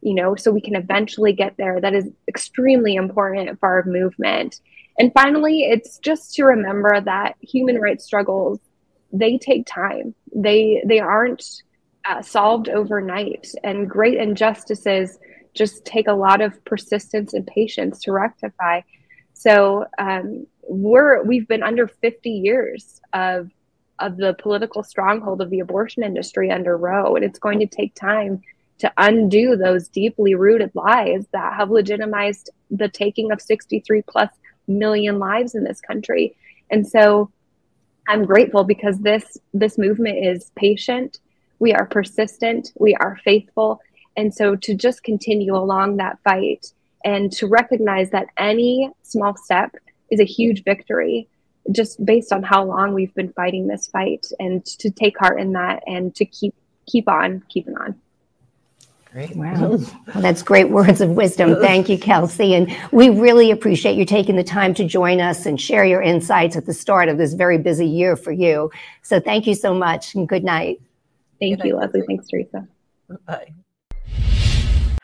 you 0.01 0.15
know, 0.15 0.37
so 0.37 0.51
we 0.51 0.61
can 0.61 0.77
eventually 0.77 1.33
get 1.33 1.57
there, 1.57 1.81
that 1.81 1.95
is 1.95 2.09
extremely 2.29 2.95
important 2.95 3.59
for 3.59 3.69
our 3.69 3.85
movement. 3.85 4.61
And 4.99 5.13
finally, 5.13 5.63
it's 5.63 5.99
just 5.99 6.35
to 6.35 6.45
remember 6.45 7.01
that 7.01 7.37
human 7.41 7.79
rights 7.81 8.05
struggles 8.05 8.61
they 9.13 9.39
take 9.39 9.67
time. 9.67 10.15
They 10.35 10.83
they 10.87 11.01
aren't 11.01 11.45
uh, 12.05 12.23
solved 12.23 12.69
overnight, 12.69 13.49
and 13.65 13.89
great 13.89 14.19
injustices 14.19 15.19
just 15.55 15.85
take 15.85 16.09
a 16.09 16.13
lot 16.13 16.41
of 16.41 16.63
persistence 16.65 17.33
and 17.35 17.47
patience 17.47 18.01
to 18.03 18.13
rectify. 18.13 18.83
So 19.33 19.87
um, 19.99 20.47
we're 20.69 21.23
we've 21.25 21.49
been 21.49 21.63
under 21.63 21.89
50 21.89 22.31
years 22.31 23.01
of 23.13 23.51
of 23.99 24.17
the 24.17 24.35
political 24.35 24.85
stronghold 24.85 25.41
of 25.41 25.51
the 25.51 25.61
abortion 25.61 26.05
industry 26.05 26.51
under 26.51 26.77
Roe, 26.77 27.17
and 27.17 27.25
it's 27.25 27.39
going 27.39 27.59
to 27.61 27.67
take 27.67 27.95
time 27.95 28.43
to 28.79 28.93
undo 28.97 29.57
those 29.57 29.89
deeply 29.89 30.35
rooted 30.37 30.71
lies 30.75 31.27
that 31.33 31.55
have 31.55 31.71
legitimized 31.71 32.51
the 32.71 32.89
taking 32.89 33.33
of 33.33 33.41
63 33.41 34.03
plus 34.03 34.31
million 34.69 35.19
lives 35.19 35.57
in 35.57 35.65
this 35.65 35.81
country. 35.81 36.37
And 36.71 36.87
so 36.87 37.31
I'm 38.07 38.25
grateful 38.25 38.63
because 38.63 38.99
this 39.01 39.37
this 39.53 39.79
movement 39.79 40.25
is 40.25 40.53
patient, 40.55 41.19
we 41.59 41.73
are 41.73 41.87
persistent, 41.87 42.73
we 42.79 42.95
are 42.95 43.19
faithful, 43.25 43.81
and 44.17 44.33
so 44.33 44.55
to 44.57 44.75
just 44.75 45.03
continue 45.03 45.57
along 45.57 45.97
that 45.97 46.19
fight 46.23 46.73
and 47.05 47.33
to 47.33 47.47
recognize 47.47 48.11
that 48.11 48.29
any 48.37 48.91
small 49.03 49.37
step 49.37 49.75
is 50.11 50.21
a 50.21 50.25
huge 50.25 50.65
victory 50.65 51.29
just 51.71 52.05
based 52.05 52.33
on 52.33 52.43
how 52.43 52.65
long 52.65 52.95
we've 52.95 53.15
been 53.15 53.33
fighting 53.33 53.67
this 53.67 53.87
fight 53.87 54.27
and 54.39 54.65
to 54.65 54.91
take 54.91 55.19
heart 55.19 55.41
in 55.41 55.53
that 55.53 55.83
and 55.87 56.15
to 56.17 56.25
keep 56.25 56.55
keep 56.87 57.09
on 57.09 57.43
keeping 57.49 57.77
on. 57.77 57.95
Great. 59.13 59.37
Wow. 59.37 59.79
well, 59.79 59.79
that's 60.17 60.43
great 60.43 60.69
words 60.69 61.01
of 61.01 61.11
wisdom. 61.11 61.57
Thank 61.61 61.89
you, 61.89 61.99
Kelsey. 61.99 62.55
And 62.55 62.75
we 62.93 63.09
really 63.09 63.51
appreciate 63.51 63.97
you 63.97 64.05
taking 64.05 64.37
the 64.37 64.45
time 64.45 64.75
to 64.75 64.85
join 64.85 65.21
us 65.21 65.47
and 65.47 65.59
share 65.59 65.85
your 65.85 66.03
insights 66.03 66.57
at 66.57 66.67
the 66.67 66.75
start 66.75 67.09
of 67.09 67.17
this 67.17 67.33
very 67.33 67.57
busy 67.57 67.87
year 67.87 68.17
for 68.17 68.33
you. 68.33 68.71
So 69.03 69.19
thank 69.19 69.47
you 69.47 69.55
so 69.55 69.73
much 69.73 70.15
and 70.15 70.29
good 70.29 70.45
night. 70.45 70.81
Thank 71.41 71.59
good 71.59 71.69
you, 71.69 71.73
night, 71.75 71.87
Leslie. 71.95 72.03
Thanks, 72.07 72.29
Teresa. 72.29 72.69
Bye. 73.27 73.55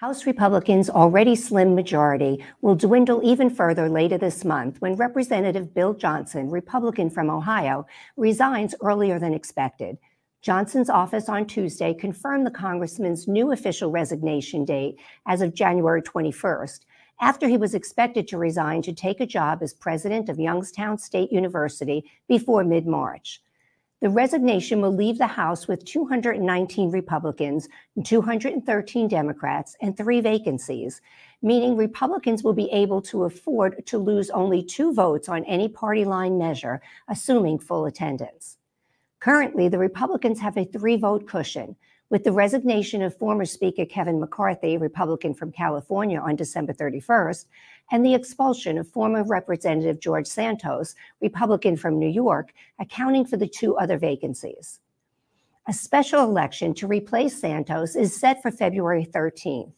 House 0.04 0.26
Republicans' 0.26 0.90
already 0.90 1.34
slim 1.34 1.74
majority 1.74 2.44
will 2.60 2.74
dwindle 2.74 3.22
even 3.24 3.48
further 3.48 3.88
later 3.88 4.18
this 4.18 4.44
month 4.44 4.78
when 4.82 4.96
Representative 4.96 5.72
Bill 5.72 5.94
Johnson, 5.94 6.50
Republican 6.50 7.08
from 7.08 7.30
Ohio, 7.30 7.86
resigns 8.18 8.74
earlier 8.82 9.18
than 9.18 9.32
expected. 9.32 9.96
Johnson's 10.42 10.90
office 10.90 11.30
on 11.30 11.46
Tuesday 11.46 11.94
confirmed 11.94 12.46
the 12.46 12.50
congressman's 12.50 13.26
new 13.26 13.50
official 13.50 13.90
resignation 13.90 14.66
date 14.66 14.96
as 15.26 15.40
of 15.40 15.54
January 15.54 16.02
21st, 16.02 16.80
after 17.22 17.48
he 17.48 17.56
was 17.56 17.74
expected 17.74 18.28
to 18.28 18.36
resign 18.36 18.82
to 18.82 18.92
take 18.92 19.20
a 19.20 19.26
job 19.26 19.62
as 19.62 19.72
president 19.72 20.28
of 20.28 20.38
Youngstown 20.38 20.98
State 20.98 21.32
University 21.32 22.04
before 22.28 22.62
mid 22.62 22.86
March. 22.86 23.40
The 24.04 24.10
resignation 24.10 24.82
will 24.82 24.94
leave 24.94 25.16
the 25.16 25.26
House 25.26 25.66
with 25.66 25.86
219 25.86 26.90
Republicans, 26.90 27.70
213 28.04 29.08
Democrats, 29.08 29.76
and 29.80 29.96
three 29.96 30.20
vacancies, 30.20 31.00
meaning 31.40 31.74
Republicans 31.74 32.44
will 32.44 32.52
be 32.52 32.70
able 32.70 33.00
to 33.00 33.24
afford 33.24 33.86
to 33.86 33.96
lose 33.96 34.28
only 34.28 34.62
two 34.62 34.92
votes 34.92 35.30
on 35.30 35.42
any 35.44 35.68
party 35.68 36.04
line 36.04 36.36
measure, 36.36 36.82
assuming 37.08 37.58
full 37.58 37.86
attendance. 37.86 38.58
Currently, 39.20 39.68
the 39.68 39.78
Republicans 39.78 40.38
have 40.40 40.58
a 40.58 40.66
three 40.66 40.96
vote 40.96 41.26
cushion. 41.26 41.74
With 42.10 42.24
the 42.24 42.32
resignation 42.32 43.02
of 43.02 43.16
former 43.16 43.46
Speaker 43.46 43.86
Kevin 43.86 44.20
McCarthy, 44.20 44.76
Republican 44.76 45.32
from 45.32 45.52
California, 45.52 46.20
on 46.20 46.36
December 46.36 46.74
31st, 46.74 47.46
and 47.90 48.04
the 48.04 48.14
expulsion 48.14 48.76
of 48.76 48.88
former 48.88 49.24
Representative 49.24 50.00
George 50.00 50.26
Santos, 50.26 50.94
Republican 51.20 51.76
from 51.76 51.98
New 51.98 52.08
York, 52.08 52.52
accounting 52.78 53.24
for 53.24 53.38
the 53.38 53.48
two 53.48 53.76
other 53.76 53.96
vacancies. 53.96 54.80
A 55.66 55.72
special 55.72 56.22
election 56.22 56.74
to 56.74 56.86
replace 56.86 57.40
Santos 57.40 57.96
is 57.96 58.14
set 58.14 58.42
for 58.42 58.50
February 58.50 59.06
13th. 59.06 59.72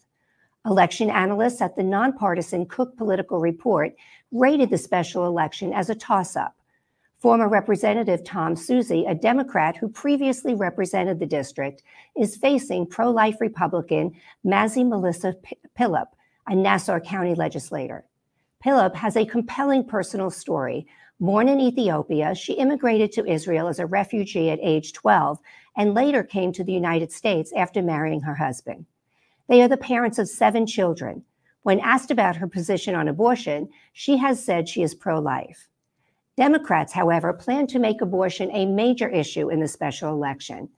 Election 0.67 1.11
analysts 1.11 1.63
at 1.63 1.77
the 1.77 1.85
nonpartisan 1.85 2.67
Cook 2.67 2.97
Political 2.97 3.39
Report 3.39 3.95
rated 4.33 4.71
the 4.71 4.79
special 4.79 5.27
election 5.27 5.73
as 5.73 5.89
a 5.91 5.95
toss 5.95 6.35
up 6.35 6.57
Former 7.19 7.49
Representative 7.49 8.23
Tom 8.25 8.55
Suozzi, 8.55 9.11
a 9.11 9.15
Democrat 9.15 9.77
who 9.77 9.89
previously 9.89 10.55
represented 10.55 11.19
the 11.19 11.27
district, 11.27 11.83
is 12.15 12.37
facing 12.37 12.87
pro 12.87 13.11
life 13.11 13.41
Republican 13.41 14.13
Mazi 14.45 14.87
Melissa 14.87 15.35
Pilip, 15.79 16.09
a 16.47 16.55
Nassau 16.55 17.01
County 17.01 17.35
legislator. 17.35 18.05
Pilip 18.63 18.95
has 18.95 19.17
a 19.17 19.25
compelling 19.25 19.83
personal 19.83 20.31
story. 20.31 20.87
Born 21.19 21.49
in 21.49 21.59
Ethiopia, 21.59 22.35
she 22.35 22.53
immigrated 22.53 23.13
to 23.13 23.27
Israel 23.27 23.69
as 23.69 23.79
a 23.79 23.87
refugee 23.87 24.51
at 24.51 24.59
age 24.61 24.93
12 24.93 25.39
and 25.79 25.95
later 25.95 26.23
came 26.23 26.53
to 26.53 26.65
the 26.65 26.73
United 26.73 27.11
States 27.13 27.51
after 27.57 27.81
marrying 27.81 28.21
her 28.21 28.35
husband. 28.35 28.85
They 29.49 29.63
are 29.63 29.69
the 29.69 29.79
parents 29.79 30.19
of 30.19 30.29
seven 30.29 30.67
children. 30.67 31.25
When 31.63 31.81
asked 31.81 32.11
about 32.11 32.37
her 32.37 32.47
position 32.47 32.95
on 32.95 33.09
abortion, 33.09 33.71
she 33.95 34.19
has 34.19 34.45
said 34.45 34.69
she 34.69 34.83
is 34.83 34.95
pro 34.95 35.19
life. 35.19 35.69
Democrats, 36.37 36.93
however, 36.93 37.33
plan 37.33 37.67
to 37.67 37.79
make 37.79 38.03
abortion 38.03 38.51
a 38.53 38.67
major 38.67 39.09
issue 39.09 39.49
in 39.49 39.59
the 39.59 39.69
special 39.69 40.13
election. 40.13 40.69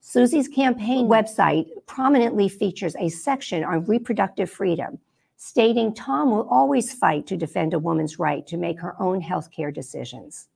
Suozzi's 0.00 0.46
campaign 0.46 1.08
website 1.08 1.66
prominently 1.86 2.48
features 2.48 2.94
a 3.00 3.08
section 3.08 3.64
on 3.64 3.84
reproductive 3.86 4.48
freedom, 4.48 4.98
stating 5.36 5.92
Tom 5.92 6.30
will 6.30 6.48
always 6.48 6.94
fight 6.94 7.26
to 7.26 7.36
defend 7.36 7.74
a 7.74 7.80
woman's 7.80 8.20
right 8.20 8.46
to 8.46 8.56
make 8.56 8.78
her 8.78 8.94
own 9.02 9.20
health 9.20 9.50
care 9.50 9.72
decisions. 9.72 10.46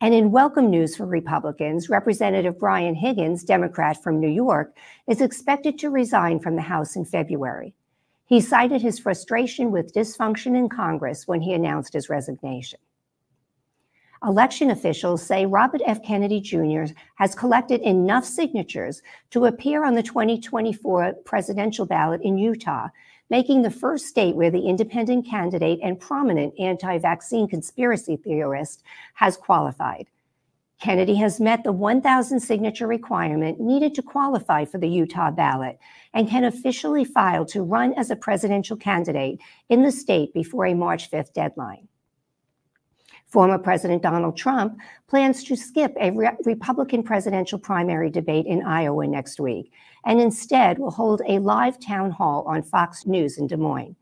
And 0.00 0.14
in 0.14 0.30
welcome 0.30 0.70
news 0.70 0.96
for 0.96 1.04
Republicans, 1.04 1.90
Representative 1.90 2.58
Brian 2.58 2.94
Higgins, 2.94 3.44
Democrat 3.44 4.02
from 4.02 4.20
New 4.20 4.28
York, 4.28 4.74
is 5.06 5.20
expected 5.20 5.78
to 5.78 5.90
resign 5.90 6.40
from 6.40 6.56
the 6.56 6.62
House 6.62 6.96
in 6.96 7.04
February. 7.04 7.74
He 8.26 8.40
cited 8.40 8.80
his 8.80 8.98
frustration 8.98 9.70
with 9.70 9.94
dysfunction 9.94 10.56
in 10.56 10.70
Congress 10.70 11.28
when 11.28 11.42
he 11.42 11.52
announced 11.52 11.92
his 11.92 12.08
resignation. 12.08 12.78
Election 14.24 14.70
officials 14.70 15.22
say 15.22 15.44
Robert 15.44 15.82
F. 15.84 16.02
Kennedy 16.02 16.40
Jr. 16.40 16.84
has 17.16 17.34
collected 17.34 17.80
enough 17.82 18.24
signatures 18.24 19.02
to 19.30 19.44
appear 19.44 19.84
on 19.84 19.94
the 19.94 20.02
2024 20.02 21.12
presidential 21.24 21.84
ballot 21.84 22.22
in 22.22 22.38
Utah, 22.38 22.88
making 23.28 23.62
the 23.62 23.70
first 23.70 24.06
state 24.06 24.34
where 24.34 24.50
the 24.50 24.66
independent 24.66 25.26
candidate 25.26 25.80
and 25.82 26.00
prominent 26.00 26.54
anti 26.58 26.98
vaccine 26.98 27.46
conspiracy 27.46 28.16
theorist 28.16 28.82
has 29.14 29.36
qualified. 29.36 30.06
Kennedy 30.80 31.14
has 31.14 31.40
met 31.40 31.64
the 31.64 31.72
1,000 31.72 32.38
signature 32.40 32.86
requirement 32.86 33.60
needed 33.60 33.94
to 33.94 34.02
qualify 34.02 34.64
for 34.64 34.78
the 34.78 34.88
Utah 34.88 35.30
ballot 35.30 35.78
and 36.12 36.28
can 36.28 36.44
officially 36.44 37.04
file 37.04 37.46
to 37.46 37.62
run 37.62 37.94
as 37.94 38.10
a 38.10 38.16
presidential 38.16 38.76
candidate 38.76 39.40
in 39.68 39.82
the 39.82 39.92
state 39.92 40.34
before 40.34 40.66
a 40.66 40.74
March 40.74 41.10
5th 41.10 41.32
deadline. 41.32 41.88
Former 43.26 43.58
President 43.58 44.02
Donald 44.02 44.36
Trump 44.36 44.78
plans 45.08 45.42
to 45.44 45.56
skip 45.56 45.94
a 46.00 46.12
re- 46.12 46.36
Republican 46.44 47.02
presidential 47.02 47.58
primary 47.58 48.08
debate 48.08 48.46
in 48.46 48.62
Iowa 48.62 49.06
next 49.06 49.40
week 49.40 49.72
and 50.04 50.20
instead 50.20 50.78
will 50.78 50.92
hold 50.92 51.22
a 51.28 51.40
live 51.40 51.80
town 51.80 52.12
hall 52.12 52.44
on 52.46 52.62
Fox 52.62 53.04
News 53.04 53.36
in 53.36 53.48
Des 53.48 53.56
Moines. 53.56 53.96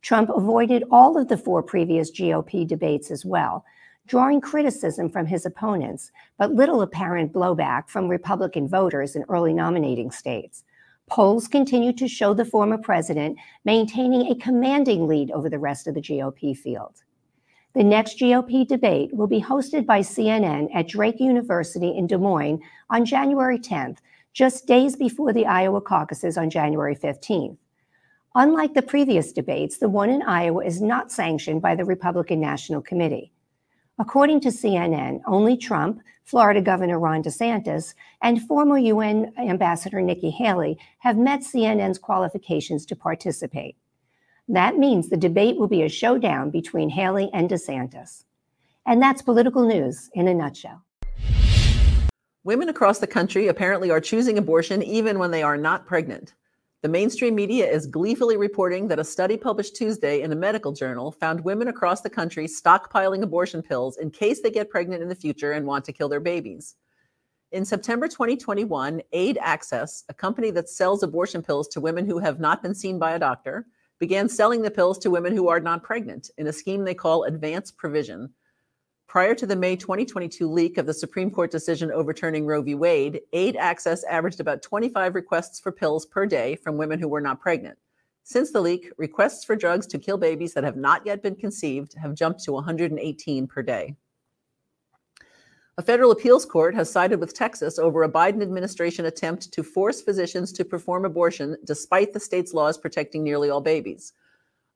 Trump 0.00 0.30
avoided 0.30 0.84
all 0.90 1.18
of 1.18 1.28
the 1.28 1.36
four 1.36 1.62
previous 1.62 2.10
GOP 2.10 2.66
debates 2.66 3.10
as 3.10 3.24
well, 3.24 3.64
drawing 4.06 4.40
criticism 4.40 5.10
from 5.10 5.26
his 5.26 5.44
opponents, 5.44 6.10
but 6.38 6.54
little 6.54 6.80
apparent 6.80 7.32
blowback 7.32 7.88
from 7.88 8.08
Republican 8.08 8.68
voters 8.68 9.16
in 9.16 9.24
early 9.28 9.52
nominating 9.52 10.10
states. 10.10 10.64
Polls 11.08 11.46
continue 11.46 11.92
to 11.92 12.08
show 12.08 12.34
the 12.34 12.44
former 12.44 12.78
president 12.78 13.38
maintaining 13.64 14.30
a 14.30 14.36
commanding 14.36 15.06
lead 15.06 15.30
over 15.30 15.50
the 15.50 15.58
rest 15.58 15.86
of 15.86 15.94
the 15.94 16.00
GOP 16.00 16.56
field. 16.56 17.02
The 17.76 17.84
next 17.84 18.18
GOP 18.18 18.66
debate 18.66 19.14
will 19.14 19.26
be 19.26 19.42
hosted 19.42 19.84
by 19.84 20.00
CNN 20.00 20.74
at 20.74 20.88
Drake 20.88 21.20
University 21.20 21.94
in 21.94 22.06
Des 22.06 22.16
Moines 22.16 22.62
on 22.88 23.04
January 23.04 23.58
10th, 23.58 23.98
just 24.32 24.66
days 24.66 24.96
before 24.96 25.34
the 25.34 25.44
Iowa 25.44 25.82
caucuses 25.82 26.38
on 26.38 26.48
January 26.48 26.96
15th. 26.96 27.58
Unlike 28.34 28.72
the 28.72 28.80
previous 28.80 29.30
debates, 29.30 29.76
the 29.76 29.90
one 29.90 30.08
in 30.08 30.22
Iowa 30.22 30.64
is 30.64 30.80
not 30.80 31.12
sanctioned 31.12 31.60
by 31.60 31.74
the 31.74 31.84
Republican 31.84 32.40
National 32.40 32.80
Committee. 32.80 33.30
According 33.98 34.40
to 34.40 34.48
CNN, 34.48 35.20
only 35.26 35.58
Trump, 35.58 36.00
Florida 36.24 36.62
Governor 36.62 36.98
Ron 36.98 37.22
DeSantis, 37.22 37.92
and 38.22 38.40
former 38.40 38.78
UN 38.78 39.34
Ambassador 39.36 40.00
Nikki 40.00 40.30
Haley 40.30 40.78
have 41.00 41.18
met 41.18 41.40
CNN's 41.40 41.98
qualifications 41.98 42.86
to 42.86 42.96
participate. 42.96 43.76
That 44.48 44.78
means 44.78 45.08
the 45.08 45.16
debate 45.16 45.56
will 45.56 45.66
be 45.66 45.82
a 45.82 45.88
showdown 45.88 46.50
between 46.50 46.88
Haley 46.88 47.30
and 47.32 47.50
DeSantis. 47.50 48.22
And 48.86 49.02
that's 49.02 49.20
political 49.20 49.66
news 49.66 50.08
in 50.14 50.28
a 50.28 50.34
nutshell. 50.34 50.82
Women 52.44 52.68
across 52.68 53.00
the 53.00 53.08
country 53.08 53.48
apparently 53.48 53.90
are 53.90 54.00
choosing 54.00 54.38
abortion 54.38 54.84
even 54.84 55.18
when 55.18 55.32
they 55.32 55.42
are 55.42 55.56
not 55.56 55.84
pregnant. 55.84 56.34
The 56.82 56.88
mainstream 56.88 57.34
media 57.34 57.68
is 57.68 57.88
gleefully 57.88 58.36
reporting 58.36 58.86
that 58.86 59.00
a 59.00 59.04
study 59.04 59.36
published 59.36 59.74
Tuesday 59.74 60.22
in 60.22 60.30
a 60.30 60.36
medical 60.36 60.70
journal 60.70 61.10
found 61.10 61.40
women 61.40 61.66
across 61.66 62.02
the 62.02 62.10
country 62.10 62.46
stockpiling 62.46 63.24
abortion 63.24 63.62
pills 63.62 63.96
in 63.96 64.12
case 64.12 64.42
they 64.42 64.52
get 64.52 64.70
pregnant 64.70 65.02
in 65.02 65.08
the 65.08 65.16
future 65.16 65.50
and 65.52 65.66
want 65.66 65.84
to 65.86 65.92
kill 65.92 66.08
their 66.08 66.20
babies. 66.20 66.76
In 67.50 67.64
September 67.64 68.06
2021, 68.06 69.02
Aid 69.10 69.38
Access, 69.40 70.04
a 70.08 70.14
company 70.14 70.52
that 70.52 70.68
sells 70.68 71.02
abortion 71.02 71.42
pills 71.42 71.66
to 71.68 71.80
women 71.80 72.06
who 72.06 72.18
have 72.18 72.38
not 72.38 72.62
been 72.62 72.74
seen 72.74 73.00
by 73.00 73.12
a 73.12 73.18
doctor, 73.18 73.66
began 73.98 74.28
selling 74.28 74.62
the 74.62 74.70
pills 74.70 74.98
to 74.98 75.10
women 75.10 75.34
who 75.34 75.48
are 75.48 75.60
not 75.60 75.82
pregnant 75.82 76.30
in 76.38 76.46
a 76.46 76.52
scheme 76.52 76.84
they 76.84 76.94
call 76.94 77.24
advance 77.24 77.70
provision. 77.70 78.32
Prior 79.08 79.34
to 79.34 79.46
the 79.46 79.56
May 79.56 79.76
2022 79.76 80.50
leak 80.50 80.78
of 80.78 80.86
the 80.86 80.92
Supreme 80.92 81.30
Court 81.30 81.50
decision 81.50 81.92
overturning 81.92 82.44
Roe 82.44 82.60
v. 82.60 82.74
Wade, 82.74 83.20
Aid 83.32 83.56
Access 83.56 84.04
averaged 84.04 84.40
about 84.40 84.62
25 84.62 85.14
requests 85.14 85.60
for 85.60 85.70
pills 85.72 86.04
per 86.04 86.26
day 86.26 86.56
from 86.56 86.76
women 86.76 86.98
who 86.98 87.08
were 87.08 87.20
not 87.20 87.40
pregnant. 87.40 87.78
Since 88.24 88.50
the 88.50 88.60
leak, 88.60 88.90
requests 88.98 89.44
for 89.44 89.54
drugs 89.54 89.86
to 89.86 89.98
kill 89.98 90.18
babies 90.18 90.52
that 90.54 90.64
have 90.64 90.76
not 90.76 91.06
yet 91.06 91.22
been 91.22 91.36
conceived 91.36 91.94
have 91.94 92.14
jumped 92.14 92.42
to 92.44 92.52
118 92.52 93.46
per 93.46 93.62
day. 93.62 93.96
A 95.78 95.82
federal 95.82 96.10
appeals 96.10 96.46
court 96.46 96.74
has 96.74 96.90
sided 96.90 97.20
with 97.20 97.34
Texas 97.34 97.78
over 97.78 98.02
a 98.02 98.08
Biden 98.08 98.40
administration 98.40 99.04
attempt 99.04 99.52
to 99.52 99.62
force 99.62 100.00
physicians 100.00 100.50
to 100.54 100.64
perform 100.64 101.04
abortion 101.04 101.54
despite 101.64 102.14
the 102.14 102.20
state's 102.20 102.54
laws 102.54 102.78
protecting 102.78 103.22
nearly 103.22 103.50
all 103.50 103.60
babies. 103.60 104.14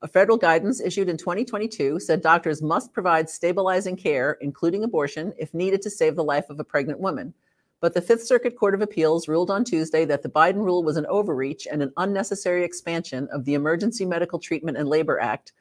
A 0.03 0.09
federal 0.09 0.37
guidance 0.37 0.79
issued 0.79 1.09
in 1.09 1.17
2022 1.17 2.01
said 2.01 2.21
doctors 2.21 2.61
must 2.61 2.93
provide 2.93 3.31
stabilizing 3.31 3.97
care, 3.97 4.37
including 4.43 4.85
abortion, 4.85 5.33
if 5.39 5.55
needed 5.55 5.81
to 5.81 5.89
save 5.89 6.17
the 6.17 6.25
life 6.25 6.51
of 6.51 6.61
a 6.61 6.65
pregnant 6.65 7.01
woman. 7.01 7.33
But 7.81 7.95
the 7.95 8.03
Fifth 8.03 8.25
Circuit 8.25 8.55
Court 8.55 8.75
of 8.75 8.83
Appeals 8.83 9.27
ruled 9.27 9.51
on 9.51 9.65
Tuesday 9.65 10.05
that 10.05 10.23
the 10.23 10.29
Biden 10.29 10.63
rule 10.63 10.85
was 10.85 10.99
an 10.99 11.07
overreach 11.07 11.67
and 11.67 11.83
an 11.83 11.95
unnecessary 11.97 12.63
expansion 12.63 13.27
of 13.33 13.47
the 13.47 13.55
Emergency 13.55 14.05
Medical 14.05 14.39
Treatment 14.39 14.77
and 14.77 14.87
Labor 14.87 15.19
Act, 15.19 15.53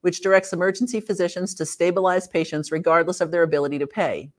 which 0.00 0.22
directs 0.22 0.52
emergency 0.52 0.98
physicians 0.98 1.54
to 1.54 1.64
stabilize 1.64 2.26
patients 2.26 2.72
regardless 2.72 3.20
of 3.20 3.30
their 3.30 3.44
ability 3.44 3.78
to 3.78 3.86
pay. 3.86 4.32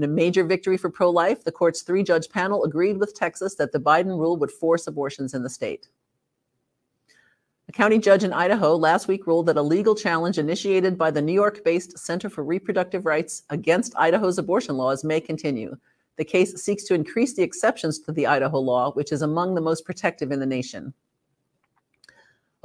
In 0.00 0.04
a 0.04 0.08
major 0.08 0.44
victory 0.44 0.78
for 0.78 0.88
pro 0.88 1.10
life, 1.10 1.44
the 1.44 1.52
court's 1.52 1.82
three 1.82 2.02
judge 2.02 2.30
panel 2.30 2.64
agreed 2.64 2.96
with 2.96 3.12
Texas 3.12 3.56
that 3.56 3.70
the 3.70 3.78
Biden 3.78 4.18
rule 4.18 4.38
would 4.38 4.50
force 4.50 4.86
abortions 4.86 5.34
in 5.34 5.42
the 5.42 5.50
state. 5.50 5.88
A 7.68 7.72
county 7.72 7.98
judge 7.98 8.24
in 8.24 8.32
Idaho 8.32 8.76
last 8.76 9.08
week 9.08 9.26
ruled 9.26 9.44
that 9.44 9.58
a 9.58 9.62
legal 9.62 9.94
challenge 9.94 10.38
initiated 10.38 10.96
by 10.96 11.10
the 11.10 11.20
New 11.20 11.34
York 11.34 11.62
based 11.66 11.98
Center 11.98 12.30
for 12.30 12.44
Reproductive 12.44 13.04
Rights 13.04 13.42
against 13.50 13.92
Idaho's 13.94 14.38
abortion 14.38 14.78
laws 14.78 15.04
may 15.04 15.20
continue. 15.20 15.76
The 16.16 16.24
case 16.24 16.54
seeks 16.54 16.84
to 16.84 16.94
increase 16.94 17.34
the 17.34 17.42
exceptions 17.42 17.98
to 17.98 18.12
the 18.12 18.26
Idaho 18.26 18.58
law, 18.58 18.92
which 18.92 19.12
is 19.12 19.20
among 19.20 19.54
the 19.54 19.60
most 19.60 19.84
protective 19.84 20.32
in 20.32 20.40
the 20.40 20.46
nation. 20.46 20.94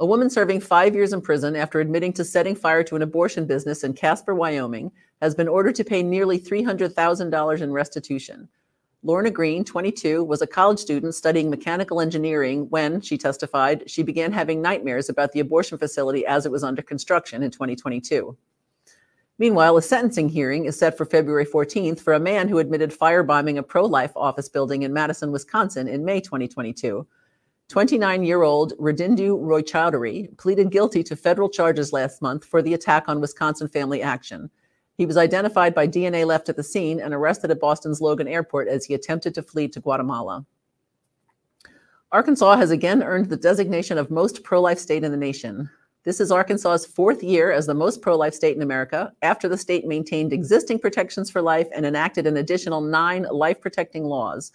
A 0.00 0.06
woman 0.06 0.30
serving 0.30 0.60
five 0.62 0.94
years 0.94 1.12
in 1.12 1.20
prison 1.20 1.54
after 1.54 1.80
admitting 1.80 2.14
to 2.14 2.24
setting 2.24 2.54
fire 2.54 2.82
to 2.84 2.96
an 2.96 3.02
abortion 3.02 3.44
business 3.44 3.84
in 3.84 3.92
Casper, 3.92 4.34
Wyoming, 4.34 4.90
has 5.20 5.34
been 5.34 5.48
ordered 5.48 5.74
to 5.76 5.84
pay 5.84 6.02
nearly 6.02 6.38
$300,000 6.38 7.60
in 7.60 7.72
restitution. 7.72 8.48
Lorna 9.02 9.30
Green, 9.30 9.64
22, 9.64 10.24
was 10.24 10.42
a 10.42 10.46
college 10.46 10.78
student 10.78 11.14
studying 11.14 11.48
mechanical 11.48 12.00
engineering 12.00 12.66
when, 12.70 13.00
she 13.00 13.16
testified, 13.16 13.88
she 13.88 14.02
began 14.02 14.32
having 14.32 14.60
nightmares 14.60 15.08
about 15.08 15.32
the 15.32 15.40
abortion 15.40 15.78
facility 15.78 16.26
as 16.26 16.44
it 16.44 16.52
was 16.52 16.64
under 16.64 16.82
construction 16.82 17.42
in 17.42 17.50
2022. 17.50 18.36
Meanwhile, 19.38 19.76
a 19.76 19.82
sentencing 19.82 20.30
hearing 20.30 20.64
is 20.64 20.78
set 20.78 20.96
for 20.96 21.04
February 21.04 21.44
14th 21.44 22.00
for 22.00 22.14
a 22.14 22.20
man 22.20 22.48
who 22.48 22.58
admitted 22.58 22.90
firebombing 22.90 23.58
a 23.58 23.62
pro 23.62 23.84
life 23.84 24.12
office 24.16 24.48
building 24.48 24.82
in 24.82 24.94
Madison, 24.94 25.30
Wisconsin 25.30 25.88
in 25.88 26.04
May 26.04 26.20
2022. 26.20 27.06
29 27.68 28.22
year 28.24 28.42
old 28.42 28.72
Hridindu 28.78 29.36
Roy 29.38 29.60
Chowdhury 29.60 30.36
pleaded 30.38 30.70
guilty 30.70 31.02
to 31.02 31.16
federal 31.16 31.48
charges 31.48 31.92
last 31.92 32.22
month 32.22 32.44
for 32.44 32.62
the 32.62 32.74
attack 32.74 33.08
on 33.08 33.20
Wisconsin 33.20 33.68
Family 33.68 34.02
Action. 34.02 34.50
He 34.96 35.06
was 35.06 35.16
identified 35.16 35.74
by 35.74 35.86
DNA 35.86 36.26
left 36.26 36.48
at 36.48 36.56
the 36.56 36.62
scene 36.62 37.00
and 37.00 37.12
arrested 37.12 37.50
at 37.50 37.60
Boston's 37.60 38.00
Logan 38.00 38.28
Airport 38.28 38.68
as 38.68 38.84
he 38.84 38.94
attempted 38.94 39.34
to 39.34 39.42
flee 39.42 39.68
to 39.68 39.80
Guatemala. 39.80 40.46
Arkansas 42.12 42.56
has 42.56 42.70
again 42.70 43.02
earned 43.02 43.28
the 43.28 43.36
designation 43.36 43.98
of 43.98 44.10
most 44.10 44.42
pro 44.42 44.60
life 44.60 44.78
state 44.78 45.04
in 45.04 45.10
the 45.10 45.16
nation. 45.16 45.68
This 46.04 46.20
is 46.20 46.30
Arkansas's 46.30 46.86
fourth 46.86 47.22
year 47.22 47.50
as 47.50 47.66
the 47.66 47.74
most 47.74 48.00
pro 48.00 48.16
life 48.16 48.32
state 48.32 48.56
in 48.56 48.62
America, 48.62 49.12
after 49.22 49.48
the 49.48 49.58
state 49.58 49.86
maintained 49.86 50.32
existing 50.32 50.78
protections 50.78 51.30
for 51.30 51.42
life 51.42 51.66
and 51.74 51.84
enacted 51.84 52.26
an 52.26 52.36
additional 52.36 52.80
nine 52.80 53.26
life 53.30 53.60
protecting 53.60 54.04
laws. 54.04 54.52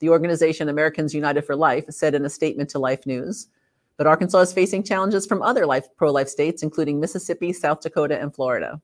The 0.00 0.08
organization 0.08 0.68
Americans 0.68 1.14
United 1.14 1.42
for 1.42 1.54
Life 1.54 1.84
said 1.90 2.14
in 2.14 2.24
a 2.24 2.30
statement 2.30 2.70
to 2.70 2.78
Life 2.78 3.04
News. 3.04 3.48
But 3.96 4.06
Arkansas 4.06 4.38
is 4.38 4.52
facing 4.52 4.82
challenges 4.82 5.26
from 5.26 5.42
other 5.42 5.66
pro 5.96 6.10
life 6.10 6.28
states, 6.28 6.62
including 6.62 6.98
Mississippi, 6.98 7.52
South 7.52 7.80
Dakota, 7.80 8.18
and 8.18 8.34
Florida. 8.34 8.80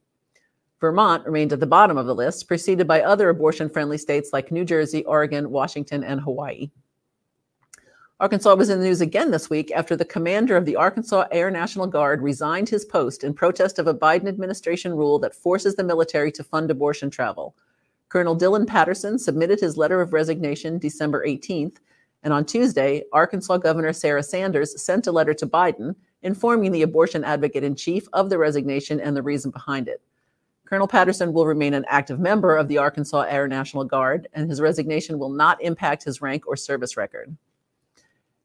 Vermont 0.81 1.25
remained 1.25 1.53
at 1.53 1.61
the 1.61 1.67
bottom 1.67 1.97
of 1.97 2.07
the 2.07 2.15
list, 2.15 2.49
preceded 2.49 2.87
by 2.87 3.03
other 3.03 3.29
abortion 3.29 3.69
friendly 3.71 3.99
states 3.99 4.31
like 4.33 4.53
New 4.53 4.65
Jersey, 4.65 5.05
Oregon, 5.05 5.51
Washington, 5.51 6.05
and 6.05 6.21
Hawaii. 6.21 6.71
Arkansas 8.21 8.55
was 8.55 8.71
in 8.71 8.79
the 8.79 8.87
news 8.87 9.01
again 9.01 9.31
this 9.31 9.51
week 9.51 9.73
after 9.73 9.97
the 9.97 10.05
commander 10.05 10.57
of 10.57 10.65
the 10.65 10.77
Arkansas 10.77 11.27
Air 11.33 11.51
National 11.51 11.87
Guard 11.87 12.23
resigned 12.23 12.69
his 12.69 12.85
post 12.85 13.25
in 13.25 13.35
protest 13.35 13.79
of 13.79 13.89
a 13.89 13.95
Biden 13.95 14.29
administration 14.29 14.95
rule 14.95 15.19
that 15.19 15.35
forces 15.35 15.75
the 15.75 15.83
military 15.83 16.31
to 16.33 16.45
fund 16.45 16.71
abortion 16.71 17.11
travel. 17.11 17.57
Colonel 18.09 18.37
Dylan 18.37 18.67
Patterson 18.67 19.19
submitted 19.19 19.59
his 19.59 19.77
letter 19.77 20.01
of 20.01 20.13
resignation 20.13 20.79
December 20.79 21.27
18th, 21.27 21.79
and 22.23 22.33
on 22.33 22.47
Tuesday, 22.47 23.03
Arkansas 23.13 23.59
Governor 23.59 23.93
Sarah 23.93 24.23
Sanders 24.23 24.81
sent 24.81 25.09
a 25.09 25.13
letter 25.13 25.35
to 25.35 25.47
Biden 25.47 25.97
informing 26.23 26.71
the 26.71 26.83
abortion 26.83 27.25
advocate 27.25 27.65
in 27.65 27.75
chief 27.75 28.07
of 28.13 28.31
the 28.31 28.39
resignation 28.39 29.01
and 29.01 29.17
the 29.17 29.23
reason 29.23 29.51
behind 29.51 29.89
it. 29.89 30.01
Colonel 30.67 30.89
Patterson 30.89 31.33
will 31.33 31.47
remain 31.47 31.75
an 31.75 31.85
active 31.89 32.19
member 32.19 32.57
of 32.57 32.69
the 32.69 32.79
Arkansas 32.79 33.23
Air 33.23 33.47
National 33.47 33.85
Guard, 33.85 34.29
and 34.33 34.49
his 34.49 34.63
resignation 34.63 35.19
will 35.19 35.29
not 35.29 35.63
impact 35.63 36.05
his 36.05 36.23
rank 36.23 36.47
or 36.47 36.57
service 36.57 36.97
record. 36.97 37.37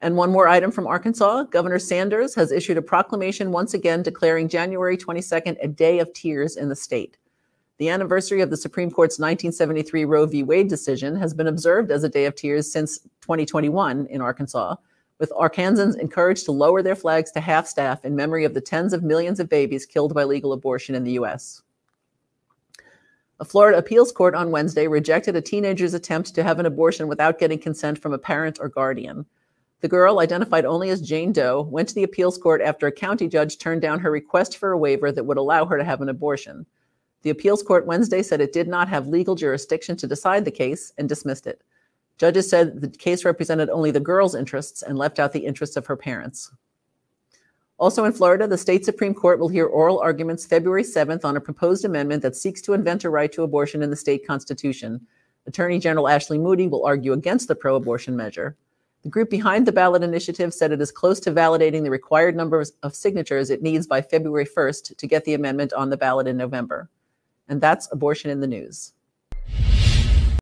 And 0.01 0.17
one 0.17 0.31
more 0.31 0.47
item 0.47 0.71
from 0.71 0.87
Arkansas 0.87 1.43
Governor 1.43 1.79
Sanders 1.79 2.35
has 2.35 2.51
issued 2.51 2.77
a 2.77 2.81
proclamation 2.81 3.51
once 3.51 3.73
again 3.73 4.03
declaring 4.03 4.49
January 4.49 4.97
22nd 4.97 5.57
a 5.61 5.67
day 5.67 5.99
of 5.99 6.11
tears 6.13 6.57
in 6.57 6.67
the 6.67 6.75
state. 6.75 7.17
The 7.77 7.89
anniversary 7.89 8.41
of 8.41 8.49
the 8.49 8.57
Supreme 8.57 8.91
Court's 8.91 9.19
1973 9.19 10.03
Roe 10.03 10.25
v. 10.25 10.43
Wade 10.43 10.67
decision 10.67 11.15
has 11.15 11.33
been 11.33 11.47
observed 11.47 11.89
as 11.89 12.03
a 12.03 12.09
day 12.09 12.25
of 12.25 12.35
tears 12.35 12.69
since 12.69 12.99
2021 13.21 14.07
in 14.07 14.19
Arkansas, 14.19 14.75
with 15.19 15.31
Arkansans 15.31 15.97
encouraged 15.97 16.43
to 16.45 16.51
lower 16.51 16.81
their 16.81 16.95
flags 16.95 17.31
to 17.31 17.39
half 17.39 17.65
staff 17.65 18.03
in 18.03 18.15
memory 18.15 18.43
of 18.43 18.53
the 18.53 18.61
tens 18.61 18.91
of 18.91 19.03
millions 19.03 19.39
of 19.39 19.47
babies 19.47 19.85
killed 19.85 20.13
by 20.13 20.25
legal 20.25 20.51
abortion 20.51 20.95
in 20.95 21.05
the 21.05 21.13
U.S. 21.13 21.61
A 23.41 23.45
Florida 23.45 23.77
appeals 23.77 24.11
court 24.11 24.35
on 24.35 24.51
Wednesday 24.51 24.85
rejected 24.87 25.33
a 25.33 25.41
teenager's 25.41 25.93
attempt 25.93 26.35
to 26.35 26.43
have 26.43 26.59
an 26.59 26.65
abortion 26.65 27.07
without 27.07 27.39
getting 27.39 27.57
consent 27.57 27.97
from 27.97 28.11
a 28.11 28.17
parent 28.17 28.59
or 28.59 28.67
guardian. 28.67 29.25
The 29.79 29.87
girl, 29.87 30.19
identified 30.19 30.65
only 30.65 30.89
as 30.89 31.01
Jane 31.01 31.31
Doe, 31.31 31.61
went 31.61 31.87
to 31.87 31.95
the 31.95 32.03
appeals 32.03 32.37
court 32.37 32.61
after 32.61 32.85
a 32.85 32.91
county 32.91 33.29
judge 33.29 33.57
turned 33.57 33.81
down 33.81 33.99
her 33.99 34.11
request 34.11 34.57
for 34.57 34.73
a 34.73 34.77
waiver 34.77 35.09
that 35.13 35.23
would 35.23 35.37
allow 35.37 35.65
her 35.65 35.77
to 35.77 35.85
have 35.85 36.01
an 36.01 36.09
abortion. 36.09 36.65
The 37.21 37.29
appeals 37.29 37.63
court 37.63 37.85
Wednesday 37.85 38.23
said 38.23 38.41
it 38.41 38.51
did 38.51 38.67
not 38.67 38.89
have 38.89 39.07
legal 39.07 39.35
jurisdiction 39.35 39.95
to 39.97 40.07
decide 40.07 40.43
the 40.43 40.51
case 40.51 40.91
and 40.97 41.07
dismissed 41.07 41.47
it. 41.47 41.61
Judges 42.17 42.49
said 42.49 42.81
the 42.81 42.89
case 42.89 43.23
represented 43.23 43.69
only 43.69 43.91
the 43.91 44.01
girl's 44.01 44.35
interests 44.35 44.81
and 44.81 44.97
left 44.97 45.17
out 45.17 45.31
the 45.31 45.45
interests 45.45 45.77
of 45.77 45.85
her 45.85 45.95
parents. 45.95 46.51
Also 47.79 48.03
in 48.03 48.11
Florida, 48.11 48.45
the 48.45 48.57
state 48.57 48.83
Supreme 48.83 49.13
Court 49.13 49.39
will 49.39 49.47
hear 49.47 49.65
oral 49.65 49.99
arguments 49.99 50.45
February 50.45 50.83
7th 50.83 51.23
on 51.23 51.37
a 51.37 51.41
proposed 51.41 51.85
amendment 51.85 52.21
that 52.23 52.35
seeks 52.35 52.61
to 52.61 52.73
invent 52.73 53.05
a 53.05 53.09
right 53.09 53.31
to 53.31 53.43
abortion 53.43 53.81
in 53.81 53.89
the 53.89 53.95
state 53.95 54.27
constitution. 54.27 54.99
Attorney 55.47 55.79
General 55.79 56.09
Ashley 56.09 56.37
Moody 56.37 56.67
will 56.67 56.85
argue 56.85 57.13
against 57.13 57.47
the 57.47 57.55
pro 57.55 57.77
abortion 57.77 58.17
measure. 58.17 58.57
The 59.03 59.09
group 59.09 59.29
behind 59.29 59.65
the 59.65 59.71
ballot 59.71 60.03
initiative 60.03 60.53
said 60.53 60.73
it 60.73 60.81
is 60.81 60.91
close 60.91 61.21
to 61.21 61.31
validating 61.31 61.83
the 61.83 61.89
required 61.89 62.35
number 62.35 62.61
of 62.83 62.95
signatures 62.95 63.49
it 63.49 63.63
needs 63.63 63.87
by 63.87 64.01
February 64.01 64.45
1st 64.45 64.97
to 64.97 65.07
get 65.07 65.23
the 65.23 65.33
amendment 65.33 65.71
on 65.71 65.89
the 65.89 65.95
ballot 65.95 66.27
in 66.27 66.35
November. 66.35 66.89
And 67.47 67.61
that's 67.61 67.89
abortion 67.93 68.29
in 68.29 68.41
the 68.41 68.47
news. 68.47 68.91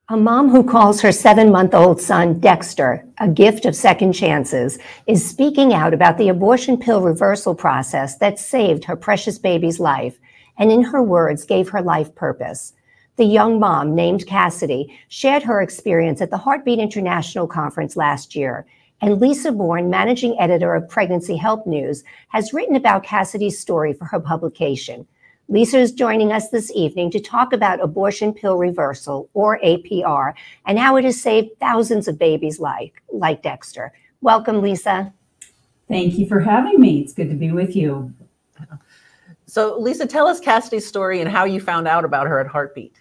A 0.10 0.16
mom 0.16 0.48
who 0.48 0.64
calls 0.64 1.02
her 1.02 1.12
seven 1.12 1.52
month 1.52 1.74
old 1.74 2.00
son 2.00 2.40
Dexter 2.40 3.06
a 3.18 3.28
gift 3.28 3.66
of 3.66 3.76
second 3.76 4.14
chances 4.14 4.80
is 5.06 5.30
speaking 5.30 5.74
out 5.74 5.94
about 5.94 6.18
the 6.18 6.30
abortion 6.30 6.78
pill 6.78 7.02
reversal 7.02 7.54
process 7.54 8.16
that 8.20 8.40
saved 8.40 8.86
her 8.86 8.96
precious 8.96 9.38
baby's 9.38 9.82
life 9.82 10.18
and, 10.58 10.72
in 10.72 10.82
her 10.82 11.04
words, 11.04 11.44
gave 11.44 11.68
her 11.68 11.82
life 11.82 12.16
purpose. 12.16 12.72
The 13.18 13.26
young 13.26 13.60
mom, 13.60 13.96
named 13.96 14.26
Cassidy, 14.26 14.98
shared 15.10 15.44
her 15.44 15.62
experience 15.62 16.22
at 16.22 16.30
the 16.30 16.38
Heartbeat 16.38 16.80
International 16.80 17.46
Conference 17.46 17.98
last 17.98 18.34
year. 18.34 18.66
And 19.02 19.20
Lisa 19.20 19.52
Bourne, 19.52 19.90
managing 19.90 20.40
editor 20.40 20.74
of 20.74 20.88
Pregnancy 20.88 21.36
Help 21.36 21.68
News, 21.68 22.06
has 22.30 22.54
written 22.54 22.78
about 22.78 23.04
Cassidy's 23.04 23.60
story 23.60 23.92
for 23.92 24.06
her 24.06 24.22
publication. 24.22 25.06
Lisa 25.50 25.80
is 25.80 25.94
joining 25.94 26.34
us 26.34 26.50
this 26.50 26.72
evening 26.76 27.10
to 27.12 27.22
talk 27.22 27.54
about 27.54 27.82
abortion 27.82 28.34
pill 28.34 28.58
reversal, 28.58 29.30
or 29.34 29.60
APR, 29.64 30.34
and 30.66 30.78
how 30.78 30.98
it 30.98 31.06
has 31.06 31.22
saved 31.22 31.58
thousands 31.60 32.10
of 32.10 32.20
babies 32.20 32.60
like, 32.60 33.02
like 33.14 33.44
Dexter. 33.44 33.94
Welcome, 34.20 34.62
Lisa. 34.62 35.14
Thank 35.88 36.18
you 36.18 36.28
for 36.28 36.42
having 36.42 36.82
me. 36.82 37.00
It's 37.00 37.14
good 37.14 37.30
to 37.30 37.36
be 37.36 37.52
with 37.54 37.78
you. 37.78 38.14
So, 39.46 39.80
Lisa, 39.80 40.06
tell 40.06 40.28
us 40.28 40.42
Cassidy's 40.42 40.86
story 40.86 41.22
and 41.22 41.30
how 41.30 41.46
you 41.46 41.62
found 41.62 41.88
out 41.88 42.04
about 42.04 42.28
her 42.28 42.42
at 42.42 42.48
Heartbeat. 42.48 42.94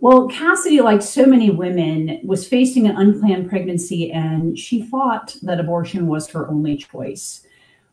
Well, 0.00 0.28
Cassidy, 0.28 0.80
like 0.80 1.00
so 1.00 1.24
many 1.26 1.50
women, 1.50 2.20
was 2.24 2.48
facing 2.48 2.88
an 2.88 2.96
unplanned 2.96 3.48
pregnancy 3.48 4.10
and 4.10 4.58
she 4.58 4.82
thought 4.82 5.36
that 5.42 5.60
abortion 5.60 6.08
was 6.08 6.28
her 6.30 6.48
only 6.48 6.76
choice, 6.76 7.46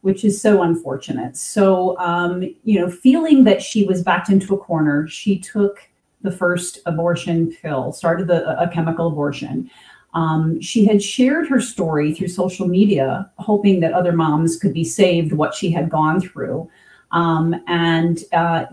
which 0.04 0.26
is 0.26 0.40
so 0.40 0.62
unfortunate. 0.64 1.38
So, 1.38 1.98
um, 1.98 2.44
you 2.64 2.78
know, 2.78 2.90
feeling 2.90 3.46
that 3.46 3.62
she 3.62 3.86
was 3.86 4.04
backed 4.04 4.30
into 4.30 4.54
a 4.54 4.58
corner, 4.58 5.08
she 5.08 5.40
took 5.40 5.80
the 6.22 6.32
first 6.32 6.80
abortion 6.86 7.54
pill, 7.62 7.94
started 7.94 8.28
the, 8.28 8.62
a 8.62 8.68
chemical 8.68 9.08
abortion. 9.08 9.72
Um, 10.14 10.60
she 10.60 10.86
had 10.86 11.02
shared 11.02 11.48
her 11.48 11.62
story 11.62 12.14
through 12.14 12.28
social 12.28 12.68
media, 12.68 13.32
hoping 13.40 13.80
that 13.80 13.94
other 13.94 14.12
moms 14.12 14.58
could 14.58 14.74
be 14.74 14.84
saved 14.84 15.32
what 15.32 15.56
she 15.56 15.72
had 15.72 15.90
gone 15.90 16.20
through. 16.20 16.70
Um, 17.14 17.56
and 17.68 18.20
uh, 18.34 18.66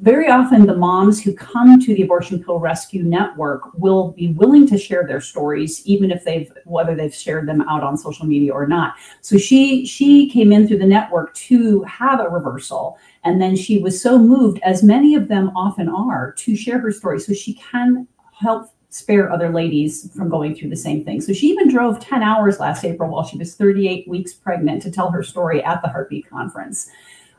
very 0.00 0.28
often, 0.28 0.66
the 0.66 0.76
moms 0.76 1.22
who 1.22 1.32
come 1.32 1.80
to 1.80 1.94
the 1.94 2.02
Abortion 2.02 2.42
Pill 2.44 2.60
Rescue 2.60 3.02
Network 3.02 3.72
will 3.74 4.12
be 4.12 4.28
willing 4.28 4.66
to 4.68 4.78
share 4.78 5.06
their 5.06 5.22
stories, 5.22 5.84
even 5.86 6.10
if 6.10 6.22
they've 6.22 6.52
whether 6.66 6.94
they've 6.94 7.14
shared 7.14 7.48
them 7.48 7.62
out 7.62 7.82
on 7.82 7.96
social 7.96 8.26
media 8.26 8.52
or 8.52 8.66
not. 8.66 8.94
So 9.22 9.38
she 9.38 9.86
she 9.86 10.28
came 10.28 10.52
in 10.52 10.68
through 10.68 10.78
the 10.78 10.86
network 10.86 11.34
to 11.34 11.82
have 11.84 12.20
a 12.20 12.28
reversal, 12.28 12.98
and 13.24 13.40
then 13.40 13.56
she 13.56 13.78
was 13.78 14.00
so 14.00 14.18
moved, 14.18 14.60
as 14.62 14.82
many 14.82 15.14
of 15.14 15.28
them 15.28 15.50
often 15.56 15.88
are, 15.88 16.32
to 16.32 16.54
share 16.54 16.78
her 16.78 16.92
story, 16.92 17.18
so 17.18 17.32
she 17.32 17.54
can 17.54 18.06
help 18.32 18.70
spare 18.90 19.32
other 19.32 19.50
ladies 19.50 20.10
from 20.14 20.28
going 20.28 20.54
through 20.54 20.70
the 20.70 20.76
same 20.76 21.04
thing. 21.04 21.20
So 21.20 21.32
she 21.32 21.48
even 21.48 21.68
drove 21.68 22.00
10 22.00 22.22
hours 22.22 22.58
last 22.58 22.84
April 22.84 23.10
while 23.10 23.24
she 23.24 23.36
was 23.36 23.54
38 23.54 24.08
weeks 24.08 24.32
pregnant 24.32 24.82
to 24.82 24.90
tell 24.90 25.10
her 25.10 25.22
story 25.22 25.62
at 25.62 25.82
the 25.82 25.88
Heartbeat 25.88 26.28
Conference. 26.28 26.90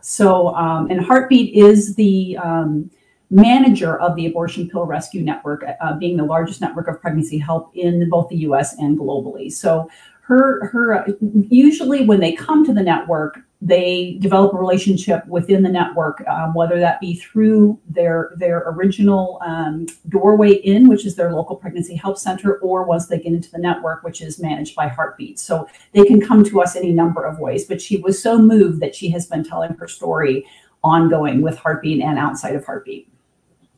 So, 0.02 0.56
um, 0.56 0.90
and 0.90 1.04
Heartbeat 1.04 1.54
is 1.54 1.96
the 1.96 2.38
um, 2.38 2.90
manager 3.30 4.00
of 4.00 4.16
the 4.16 4.26
Abortion 4.26 4.70
Pill 4.70 4.86
Rescue 4.86 5.22
Network, 5.22 5.64
uh, 5.82 5.98
being 5.98 6.18
the 6.18 6.24
largest 6.24 6.62
network 6.62 6.88
of 6.88 7.02
pregnancy 7.02 7.38
help 7.38 7.76
in 7.76 8.10
both 8.10 8.30
the 8.30 8.38
U.S. 8.38 8.78
and 8.78 8.98
globally. 8.98 9.52
So, 9.52 9.90
her 10.22 10.68
her 10.68 11.08
usually 11.50 12.06
when 12.06 12.20
they 12.20 12.34
come 12.34 12.64
to 12.66 12.74
the 12.74 12.84
network, 12.84 13.40
they 13.62 14.18
develop 14.22 14.54
a 14.54 14.58
relationship 14.58 15.26
within 15.28 15.64
the 15.64 15.70
network, 15.70 16.26
um, 16.28 16.54
whether 16.54 16.80
that 16.80 17.02
be 17.02 17.16
through 17.16 17.78
their 17.90 18.32
their 18.38 18.64
original 18.70 19.40
um, 19.46 19.86
doorway 20.08 20.54
in, 20.54 20.88
which 20.88 21.06
is 21.06 21.16
their 21.16 21.34
local 21.34 21.58
pregnancy 21.58 21.96
help 21.96 22.18
center, 22.18 22.60
or 22.60 22.86
once 22.86 23.08
they 23.08 23.18
get 23.18 23.34
into 23.34 23.52
the 23.52 23.58
network, 23.58 24.04
which 24.04 24.22
is 24.22 24.40
managed 24.40 24.76
by 24.76 24.88
Heartbeat. 24.88 25.40
So 25.40 25.68
they 25.92 26.06
can 26.06 26.22
come 26.22 26.46
to 26.46 26.62
us 26.62 26.78
any 26.78 26.94
number 26.94 27.26
of 27.26 27.40
ways. 27.40 27.66
But 27.66 27.82
she 27.82 27.98
was 27.98 28.22
so 28.22 28.38
moved 28.38 28.80
that 28.80 28.96
she 28.96 29.10
has 29.10 29.26
been 29.26 29.44
telling 29.44 29.74
her 29.74 29.88
story 29.88 30.46
ongoing 30.82 31.42
with 31.42 31.58
Heartbeat 31.58 32.02
and 32.02 32.18
outside 32.18 32.56
of 32.56 32.66
Heartbeat. 32.66 33.12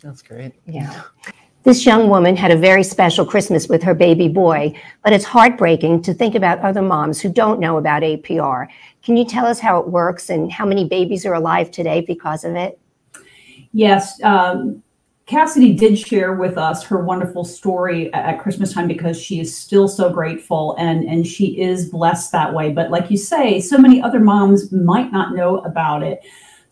That's 0.04 0.22
great. 0.22 0.54
Yeah. 0.67 1.04
This 1.63 1.86
young 1.86 2.10
woman 2.10 2.36
had 2.36 2.50
a 2.50 2.58
very 2.58 2.84
special 2.84 3.24
Christmas 3.24 3.67
with 3.67 3.84
her 3.84 3.93
baby 3.93 4.28
boy, 4.28 4.74
but 5.04 5.13
it's 5.13 5.26
heartbreaking 5.26 6.02
to 6.04 6.13
think 6.13 6.34
about 6.34 6.58
other 6.60 6.82
moms 6.82 7.21
who 7.21 7.30
don't 7.30 7.60
know 7.60 7.78
about 7.78 8.02
APR. 8.02 8.67
Can 9.04 9.15
you 9.15 9.26
tell 9.26 9.45
us 9.45 9.60
how 9.60 9.80
it 9.80 9.88
works 9.88 10.32
and 10.32 10.52
how 10.52 10.65
many 10.65 10.88
babies 10.88 11.24
are 11.24 11.36
alive 11.36 11.69
today 11.69 12.02
because 12.02 12.43
of 12.43 12.56
it? 12.56 12.80
Yes. 13.74 14.21
Um, 14.24 14.82
Cassidy 15.28 15.74
did 15.74 16.00
share 16.00 16.34
with 16.34 16.58
us 16.58 16.84
her 16.84 17.06
wonderful 17.06 17.45
story 17.45 18.12
at 18.12 18.39
Christmas 18.39 18.74
time 18.74 18.88
because 18.88 19.21
she 19.21 19.39
is 19.39 19.56
still 19.56 19.88
so 19.88 20.10
grateful 20.10 20.76
and, 20.80 21.06
and 21.06 21.26
she 21.26 21.62
is 21.62 21.89
blessed 21.89 22.32
that 22.32 22.54
way. 22.54 22.71
But 22.71 22.89
like 22.89 23.12
you 23.12 23.17
say, 23.17 23.62
so 23.62 23.78
many 23.78 24.02
other 24.02 24.19
moms 24.19 24.71
might 24.71 25.12
not 25.12 25.36
know 25.36 25.60
about 25.60 26.02
it. 26.02 26.21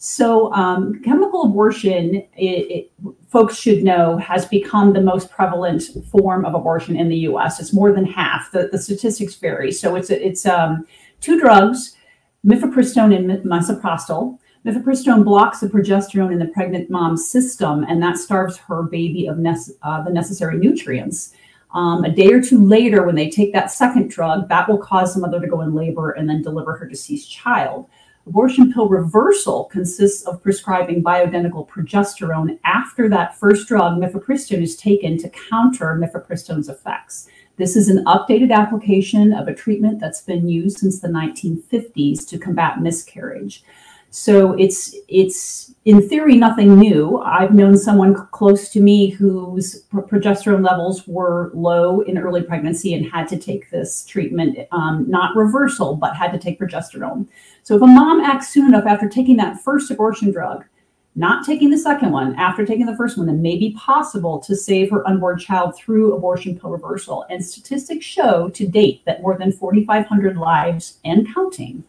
So, 0.02 0.54
um, 0.54 1.02
chemical 1.04 1.44
abortion, 1.44 2.24
it, 2.38 2.72
it, 2.72 2.92
folks 3.28 3.58
should 3.58 3.84
know, 3.84 4.16
has 4.16 4.46
become 4.46 4.94
the 4.94 5.02
most 5.02 5.30
prevalent 5.30 5.84
form 6.10 6.46
of 6.46 6.56
abortion 6.56 6.96
in 6.96 7.10
the 7.10 7.18
U.S. 7.18 7.60
It's 7.60 7.74
more 7.74 7.92
than 7.92 8.06
half. 8.06 8.50
The, 8.54 8.70
the 8.72 8.78
statistics 8.78 9.36
vary. 9.36 9.74
So, 9.74 9.98
it's 9.98 10.10
it's 10.10 10.46
um, 10.46 10.86
two 11.20 11.38
drugs, 11.38 11.98
mifepristone 12.46 13.14
and 13.14 13.44
misoprostol. 13.44 14.40
Mifepristone 14.66 15.26
blocks 15.26 15.60
the 15.60 15.68
progesterone 15.68 16.32
in 16.32 16.40
the 16.40 16.48
pregnant 16.48 16.90
mom's 16.90 17.30
system, 17.30 17.84
and 17.84 18.02
that 18.02 18.18
starves 18.18 18.56
her 18.56 18.84
baby 18.84 19.28
of 19.28 19.36
nece- 19.36 19.72
uh, 19.84 20.02
the 20.02 20.12
necessary 20.12 20.58
nutrients. 20.58 21.34
Um, 21.74 22.06
a 22.06 22.10
day 22.10 22.32
or 22.32 22.42
two 22.42 22.66
later, 22.66 23.04
when 23.04 23.16
they 23.16 23.30
take 23.30 23.52
that 23.52 23.70
second 23.70 24.10
drug, 24.10 24.48
that 24.48 24.70
will 24.70 24.78
cause 24.78 25.14
the 25.14 25.20
mother 25.20 25.42
to 25.42 25.48
go 25.48 25.60
in 25.60 25.76
labor 25.76 26.12
and 26.12 26.30
then 26.30 26.42
deliver 26.42 26.78
her 26.78 26.88
deceased 26.88 27.30
child. 27.30 27.90
Abortion 28.30 28.72
pill 28.72 28.88
reversal 28.88 29.64
consists 29.66 30.22
of 30.28 30.44
prescribing 30.44 31.02
bioidentical 31.02 31.68
progesterone 31.68 32.60
after 32.64 33.10
that 33.10 33.36
first 33.36 33.68
drug, 33.68 34.00
mifepristone, 34.00 34.62
is 34.62 34.76
taken 34.76 35.18
to 35.18 35.32
counter 35.50 36.00
mifepristone's 36.00 36.70
effects. 36.70 37.28
This 37.58 37.76
is 37.76 37.90
an 37.90 38.06
updated 38.06 38.52
application 38.52 39.34
of 39.34 39.48
a 39.48 39.56
treatment 39.56 40.00
that's 40.00 40.22
been 40.22 40.48
used 40.48 40.78
since 40.78 41.00
the 41.00 41.08
1950s 41.08 42.28
to 42.28 42.38
combat 42.38 42.80
miscarriage. 42.80 43.64
So 44.12 44.54
it's 44.54 44.96
it's 45.08 45.74
in 45.86 46.08
theory 46.08 46.36
nothing 46.36 46.80
new. 46.80 47.20
I've 47.20 47.54
known 47.54 47.78
someone 47.78 48.16
close 48.32 48.70
to 48.70 48.80
me 48.80 49.10
whose 49.10 49.84
progesterone 49.92 50.66
levels 50.66 51.08
were 51.08 51.52
low 51.54 52.02
in 52.02 52.18
early 52.18 52.42
pregnancy 52.42 52.96
and 52.96 53.06
had 53.06 53.28
to 53.28 53.38
take 53.38 53.70
this 53.70 54.04
treatment, 54.06 54.58
um, 54.72 55.06
not 55.08 55.36
reversal, 55.36 55.96
but 55.96 56.16
had 56.16 56.32
to 56.32 56.40
take 56.40 56.60
progesterone. 56.60 57.28
So 57.64 57.76
if 57.76 57.82
a 57.82 57.88
mom 57.88 58.22
acts 58.22 58.50
soon 58.50 58.68
enough 58.68 58.86
after 58.86 59.08
taking 59.08 59.38
that 59.38 59.62
first 59.62 59.92
abortion 59.92 60.32
drug, 60.32 60.66
not 61.16 61.46
taking 61.46 61.70
the 61.70 61.78
second 61.78 62.12
one 62.12 62.36
after 62.36 62.66
taking 62.66 62.86
the 62.86 62.96
first 62.96 63.18
one, 63.18 63.28
then 63.28 63.42
may 63.42 63.58
be 63.58 63.72
possible 63.72 64.40
to 64.40 64.56
save 64.56 64.90
her 64.92 65.08
unborn 65.08 65.38
child 65.38 65.76
through 65.76 66.14
abortion 66.14 66.58
pill 66.58 66.70
reversal. 66.70 67.26
And 67.30 67.44
statistics 67.44 68.06
show 68.06 68.50
to 68.50 68.68
date 68.68 69.02
that 69.06 69.22
more 69.22 69.38
than 69.38 69.52
4,500 69.52 70.38
lives 70.38 71.00
and 71.04 71.32
counting 71.34 71.84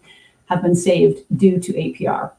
have 0.47 0.63
been 0.63 0.75
saved 0.75 1.21
due 1.37 1.61
to 1.61 1.73
APR. 1.73 2.33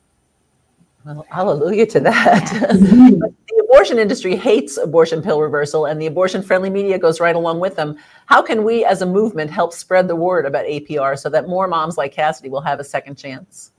Well, 1.06 1.26
hallelujah 1.30 1.88
to 1.88 2.00
that. 2.02 2.48
Mm-hmm. 2.72 3.22
Abortion 3.72 4.00
industry 4.00 4.36
hates 4.36 4.76
abortion 4.76 5.22
pill 5.22 5.40
reversal, 5.40 5.86
and 5.86 6.00
the 6.02 6.06
abortion 6.06 6.44
friendly 6.44 6.70
media 6.70 7.00
goes 7.00 7.22
right 7.22 7.38
along 7.38 7.62
with 7.62 7.78
them. 7.78 7.98
How 8.26 8.42
can 8.42 8.66
we 8.66 8.84
as 8.84 9.02
a 9.02 9.06
movement 9.06 9.50
help 9.50 9.72
spread 9.72 10.10
the 10.10 10.16
word 10.16 10.46
about 10.46 10.66
APR 10.66 11.18
so 11.18 11.30
that 11.30 11.48
more 11.48 11.70
moms 11.70 11.98
like 11.98 12.12
Cassidy 12.12 12.50
will 12.50 12.60
have 12.60 12.82
a 12.82 12.84
second 12.84 13.16
chance? 13.16 13.72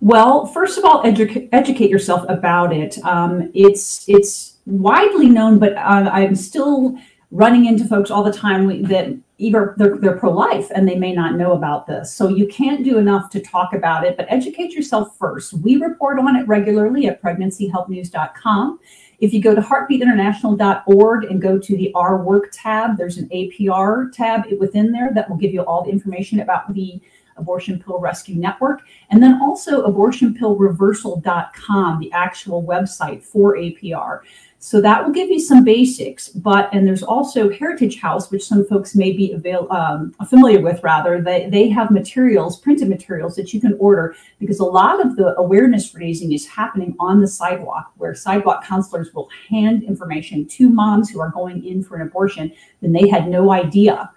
Well, 0.00 0.46
first 0.46 0.78
of 0.78 0.86
all, 0.86 1.02
edu- 1.02 1.50
educate 1.52 1.90
yourself 1.90 2.24
about 2.30 2.72
it. 2.72 2.96
Um, 3.04 3.50
it's 3.52 4.08
it's 4.08 4.56
widely 4.64 5.28
known, 5.28 5.58
but 5.58 5.74
uh, 5.74 6.08
I'm 6.10 6.34
still 6.34 6.96
running 7.30 7.66
into 7.66 7.84
folks 7.84 8.10
all 8.10 8.22
the 8.22 8.32
time 8.32 8.84
that 8.84 9.14
either 9.38 9.74
they're, 9.76 9.98
they're 9.98 10.16
pro-life 10.16 10.70
and 10.74 10.88
they 10.88 10.94
may 10.94 11.12
not 11.12 11.34
know 11.34 11.52
about 11.52 11.86
this 11.86 12.14
so 12.14 12.28
you 12.28 12.46
can't 12.46 12.84
do 12.84 12.96
enough 12.98 13.28
to 13.28 13.40
talk 13.40 13.74
about 13.74 14.04
it 14.06 14.16
but 14.16 14.24
educate 14.30 14.72
yourself 14.72 15.18
first 15.18 15.52
we 15.54 15.76
report 15.76 16.18
on 16.18 16.36
it 16.36 16.46
regularly 16.48 17.06
at 17.06 17.20
pregnancyhelpnews.com 17.20 18.78
if 19.18 19.32
you 19.32 19.42
go 19.42 19.54
to 19.54 19.60
heartbeatinternational.org 19.60 21.24
and 21.24 21.40
go 21.40 21.58
to 21.58 21.76
the 21.76 21.92
our 21.94 22.22
work 22.22 22.50
tab 22.52 22.96
there's 22.96 23.18
an 23.18 23.28
apr 23.28 24.12
tab 24.12 24.44
within 24.58 24.92
there 24.92 25.12
that 25.14 25.28
will 25.28 25.36
give 25.36 25.52
you 25.52 25.62
all 25.62 25.84
the 25.84 25.90
information 25.90 26.40
about 26.40 26.72
the 26.74 27.00
abortion 27.36 27.82
pill 27.82 27.98
rescue 27.98 28.36
network. 28.36 28.82
And 29.10 29.22
then 29.22 29.38
also 29.40 29.86
abortionpillreversal.com 29.86 32.00
the 32.00 32.12
actual 32.12 32.64
website 32.64 33.22
for 33.22 33.56
apr 33.56 34.20
So 34.58 34.80
that 34.80 35.04
will 35.04 35.12
give 35.12 35.28
you 35.28 35.38
some 35.38 35.64
basics. 35.64 36.28
But 36.28 36.70
and 36.72 36.86
there's 36.86 37.02
also 37.02 37.50
Heritage 37.50 38.00
House, 38.00 38.30
which 38.30 38.44
some 38.44 38.64
folks 38.66 38.94
may 38.94 39.12
be 39.12 39.32
avail- 39.32 39.70
um, 39.70 40.12
familiar 40.28 40.60
with. 40.60 40.82
Rather, 40.82 41.20
they 41.20 41.48
they 41.50 41.68
have 41.68 41.90
materials, 41.90 42.58
printed 42.58 42.88
materials 42.88 43.36
that 43.36 43.52
you 43.52 43.60
can 43.60 43.76
order 43.78 44.16
because 44.38 44.58
a 44.58 44.64
lot 44.64 45.04
of 45.04 45.16
the 45.16 45.36
awareness 45.38 45.94
raising 45.94 46.32
is 46.32 46.46
happening 46.46 46.96
on 46.98 47.20
the 47.20 47.28
sidewalk, 47.28 47.92
where 47.96 48.14
sidewalk 48.14 48.64
counselors 48.64 49.12
will 49.14 49.28
hand 49.48 49.84
information 49.84 50.46
to 50.48 50.68
moms 50.68 51.10
who 51.10 51.20
are 51.20 51.30
going 51.30 51.64
in 51.64 51.84
for 51.84 51.96
an 51.96 52.02
abortion, 52.02 52.50
and 52.82 52.94
they 52.94 53.08
had 53.08 53.28
no 53.28 53.52
idea 53.52 54.10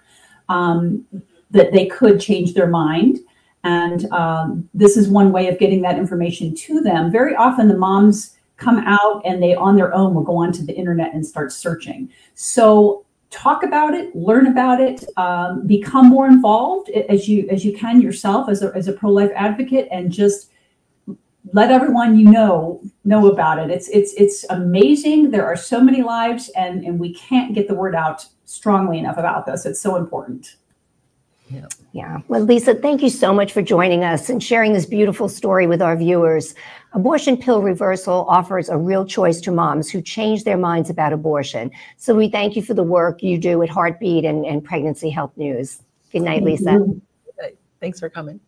um, 0.48 1.04
that 1.50 1.70
they 1.70 1.86
could 1.86 2.18
change 2.20 2.54
their 2.54 2.66
mind. 2.66 3.18
And 3.62 4.10
um, 4.10 4.68
this 4.72 4.96
is 4.96 5.08
one 5.08 5.32
way 5.32 5.48
of 5.48 5.58
getting 5.58 5.82
that 5.82 5.98
information 5.98 6.54
to 6.54 6.80
them. 6.80 7.12
Very 7.12 7.36
often, 7.36 7.68
the 7.68 7.76
moms 7.76 8.36
come 8.60 8.78
out 8.78 9.22
and 9.24 9.42
they 9.42 9.54
on 9.54 9.74
their 9.74 9.92
own 9.94 10.14
will 10.14 10.22
go 10.22 10.36
onto 10.36 10.64
the 10.64 10.74
internet 10.74 11.12
and 11.12 11.26
start 11.26 11.52
searching. 11.52 12.08
So 12.34 13.04
talk 13.30 13.62
about 13.62 13.94
it, 13.94 14.14
learn 14.14 14.46
about 14.46 14.80
it, 14.80 15.04
um, 15.16 15.66
become 15.66 16.08
more 16.08 16.26
involved 16.26 16.90
as 16.90 17.28
you 17.28 17.48
as 17.50 17.64
you 17.64 17.76
can 17.76 18.00
yourself 18.00 18.48
as 18.48 18.62
a, 18.62 18.72
as 18.74 18.86
a 18.86 18.92
pro 18.92 19.10
life 19.10 19.30
advocate, 19.34 19.88
and 19.90 20.12
just 20.12 20.50
let 21.52 21.70
everyone 21.70 22.18
you 22.18 22.30
know 22.30 22.80
know 23.04 23.30
about 23.30 23.58
it. 23.58 23.70
It's 23.70 23.88
it's 23.88 24.12
it's 24.14 24.44
amazing. 24.50 25.30
There 25.30 25.46
are 25.46 25.56
so 25.56 25.80
many 25.80 26.02
lives, 26.02 26.50
and 26.50 26.84
and 26.84 27.00
we 27.00 27.14
can't 27.14 27.54
get 27.54 27.66
the 27.66 27.74
word 27.74 27.94
out 27.94 28.26
strongly 28.44 28.98
enough 28.98 29.16
about 29.16 29.46
this. 29.46 29.64
It's 29.64 29.80
so 29.80 29.96
important. 29.96 30.56
Yeah. 31.48 31.66
yeah. 31.92 32.18
Well, 32.28 32.42
Lisa, 32.42 32.74
thank 32.74 33.02
you 33.02 33.10
so 33.10 33.34
much 33.34 33.52
for 33.52 33.60
joining 33.60 34.04
us 34.04 34.30
and 34.30 34.42
sharing 34.42 34.72
this 34.72 34.86
beautiful 34.86 35.28
story 35.28 35.66
with 35.66 35.82
our 35.82 35.96
viewers. 35.96 36.54
Abortion 36.92 37.36
pill 37.36 37.62
reversal 37.62 38.26
offers 38.28 38.68
a 38.68 38.76
real 38.76 39.04
choice 39.06 39.40
to 39.42 39.52
moms 39.52 39.88
who 39.88 40.02
change 40.02 40.42
their 40.42 40.56
minds 40.56 40.90
about 40.90 41.12
abortion. 41.12 41.70
So 41.96 42.16
we 42.16 42.28
thank 42.28 42.56
you 42.56 42.62
for 42.62 42.74
the 42.74 42.82
work 42.82 43.22
you 43.22 43.38
do 43.38 43.62
at 43.62 43.68
Heartbeat 43.68 44.24
and, 44.24 44.44
and 44.44 44.64
Pregnancy 44.64 45.08
Health 45.08 45.30
News. 45.36 45.82
Good 46.10 46.22
night, 46.22 46.42
Lisa. 46.42 46.84
Thanks 47.80 48.00
for 48.00 48.10
coming. 48.10 48.40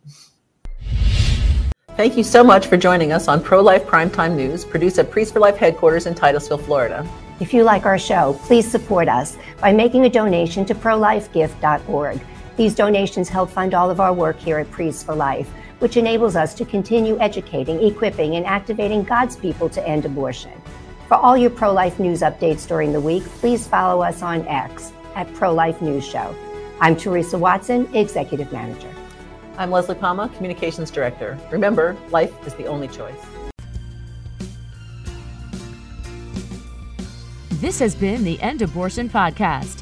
Thank 1.96 2.16
you 2.16 2.24
so 2.24 2.42
much 2.42 2.66
for 2.66 2.76
joining 2.76 3.12
us 3.12 3.28
on 3.28 3.42
Pro 3.42 3.60
Life 3.60 3.84
Primetime 3.84 4.34
News, 4.34 4.64
produced 4.64 4.98
at 4.98 5.10
Priests 5.10 5.32
for 5.32 5.40
Life 5.40 5.56
headquarters 5.56 6.06
in 6.06 6.14
Titusville, 6.14 6.58
Florida. 6.58 7.06
If 7.38 7.54
you 7.54 7.62
like 7.62 7.86
our 7.86 7.98
show, 7.98 8.38
please 8.42 8.68
support 8.68 9.08
us 9.08 9.36
by 9.60 9.72
making 9.72 10.04
a 10.04 10.10
donation 10.10 10.64
to 10.66 10.74
prolifegift.org. 10.74 12.20
These 12.56 12.74
donations 12.74 13.28
help 13.28 13.50
fund 13.50 13.72
all 13.72 13.90
of 13.90 14.00
our 14.00 14.12
work 14.12 14.38
here 14.38 14.58
at 14.58 14.70
Priests 14.70 15.02
for 15.02 15.14
Life, 15.14 15.50
which 15.82 15.96
enables 15.96 16.36
us 16.36 16.54
to 16.54 16.64
continue 16.64 17.18
educating, 17.18 17.82
equipping, 17.82 18.36
and 18.36 18.46
activating 18.46 19.02
God's 19.02 19.34
people 19.34 19.68
to 19.68 19.84
end 19.84 20.04
abortion. 20.04 20.52
For 21.08 21.16
all 21.16 21.36
your 21.36 21.50
pro 21.50 21.72
life 21.72 21.98
news 21.98 22.20
updates 22.20 22.68
during 22.68 22.92
the 22.92 23.00
week, 23.00 23.24
please 23.40 23.66
follow 23.66 24.00
us 24.00 24.22
on 24.22 24.46
X 24.46 24.92
at 25.16 25.34
Pro 25.34 25.52
Life 25.52 25.82
News 25.82 26.06
Show. 26.06 26.36
I'm 26.80 26.94
Teresa 26.94 27.36
Watson, 27.36 27.92
Executive 27.96 28.52
Manager. 28.52 28.94
I'm 29.58 29.72
Leslie 29.72 29.96
Palma, 29.96 30.28
Communications 30.36 30.88
Director. 30.88 31.36
Remember, 31.50 31.96
life 32.10 32.32
is 32.46 32.54
the 32.54 32.66
only 32.66 32.86
choice. 32.86 33.18
This 37.54 37.80
has 37.80 37.96
been 37.96 38.22
the 38.22 38.40
End 38.40 38.62
Abortion 38.62 39.08
Podcast. 39.08 39.81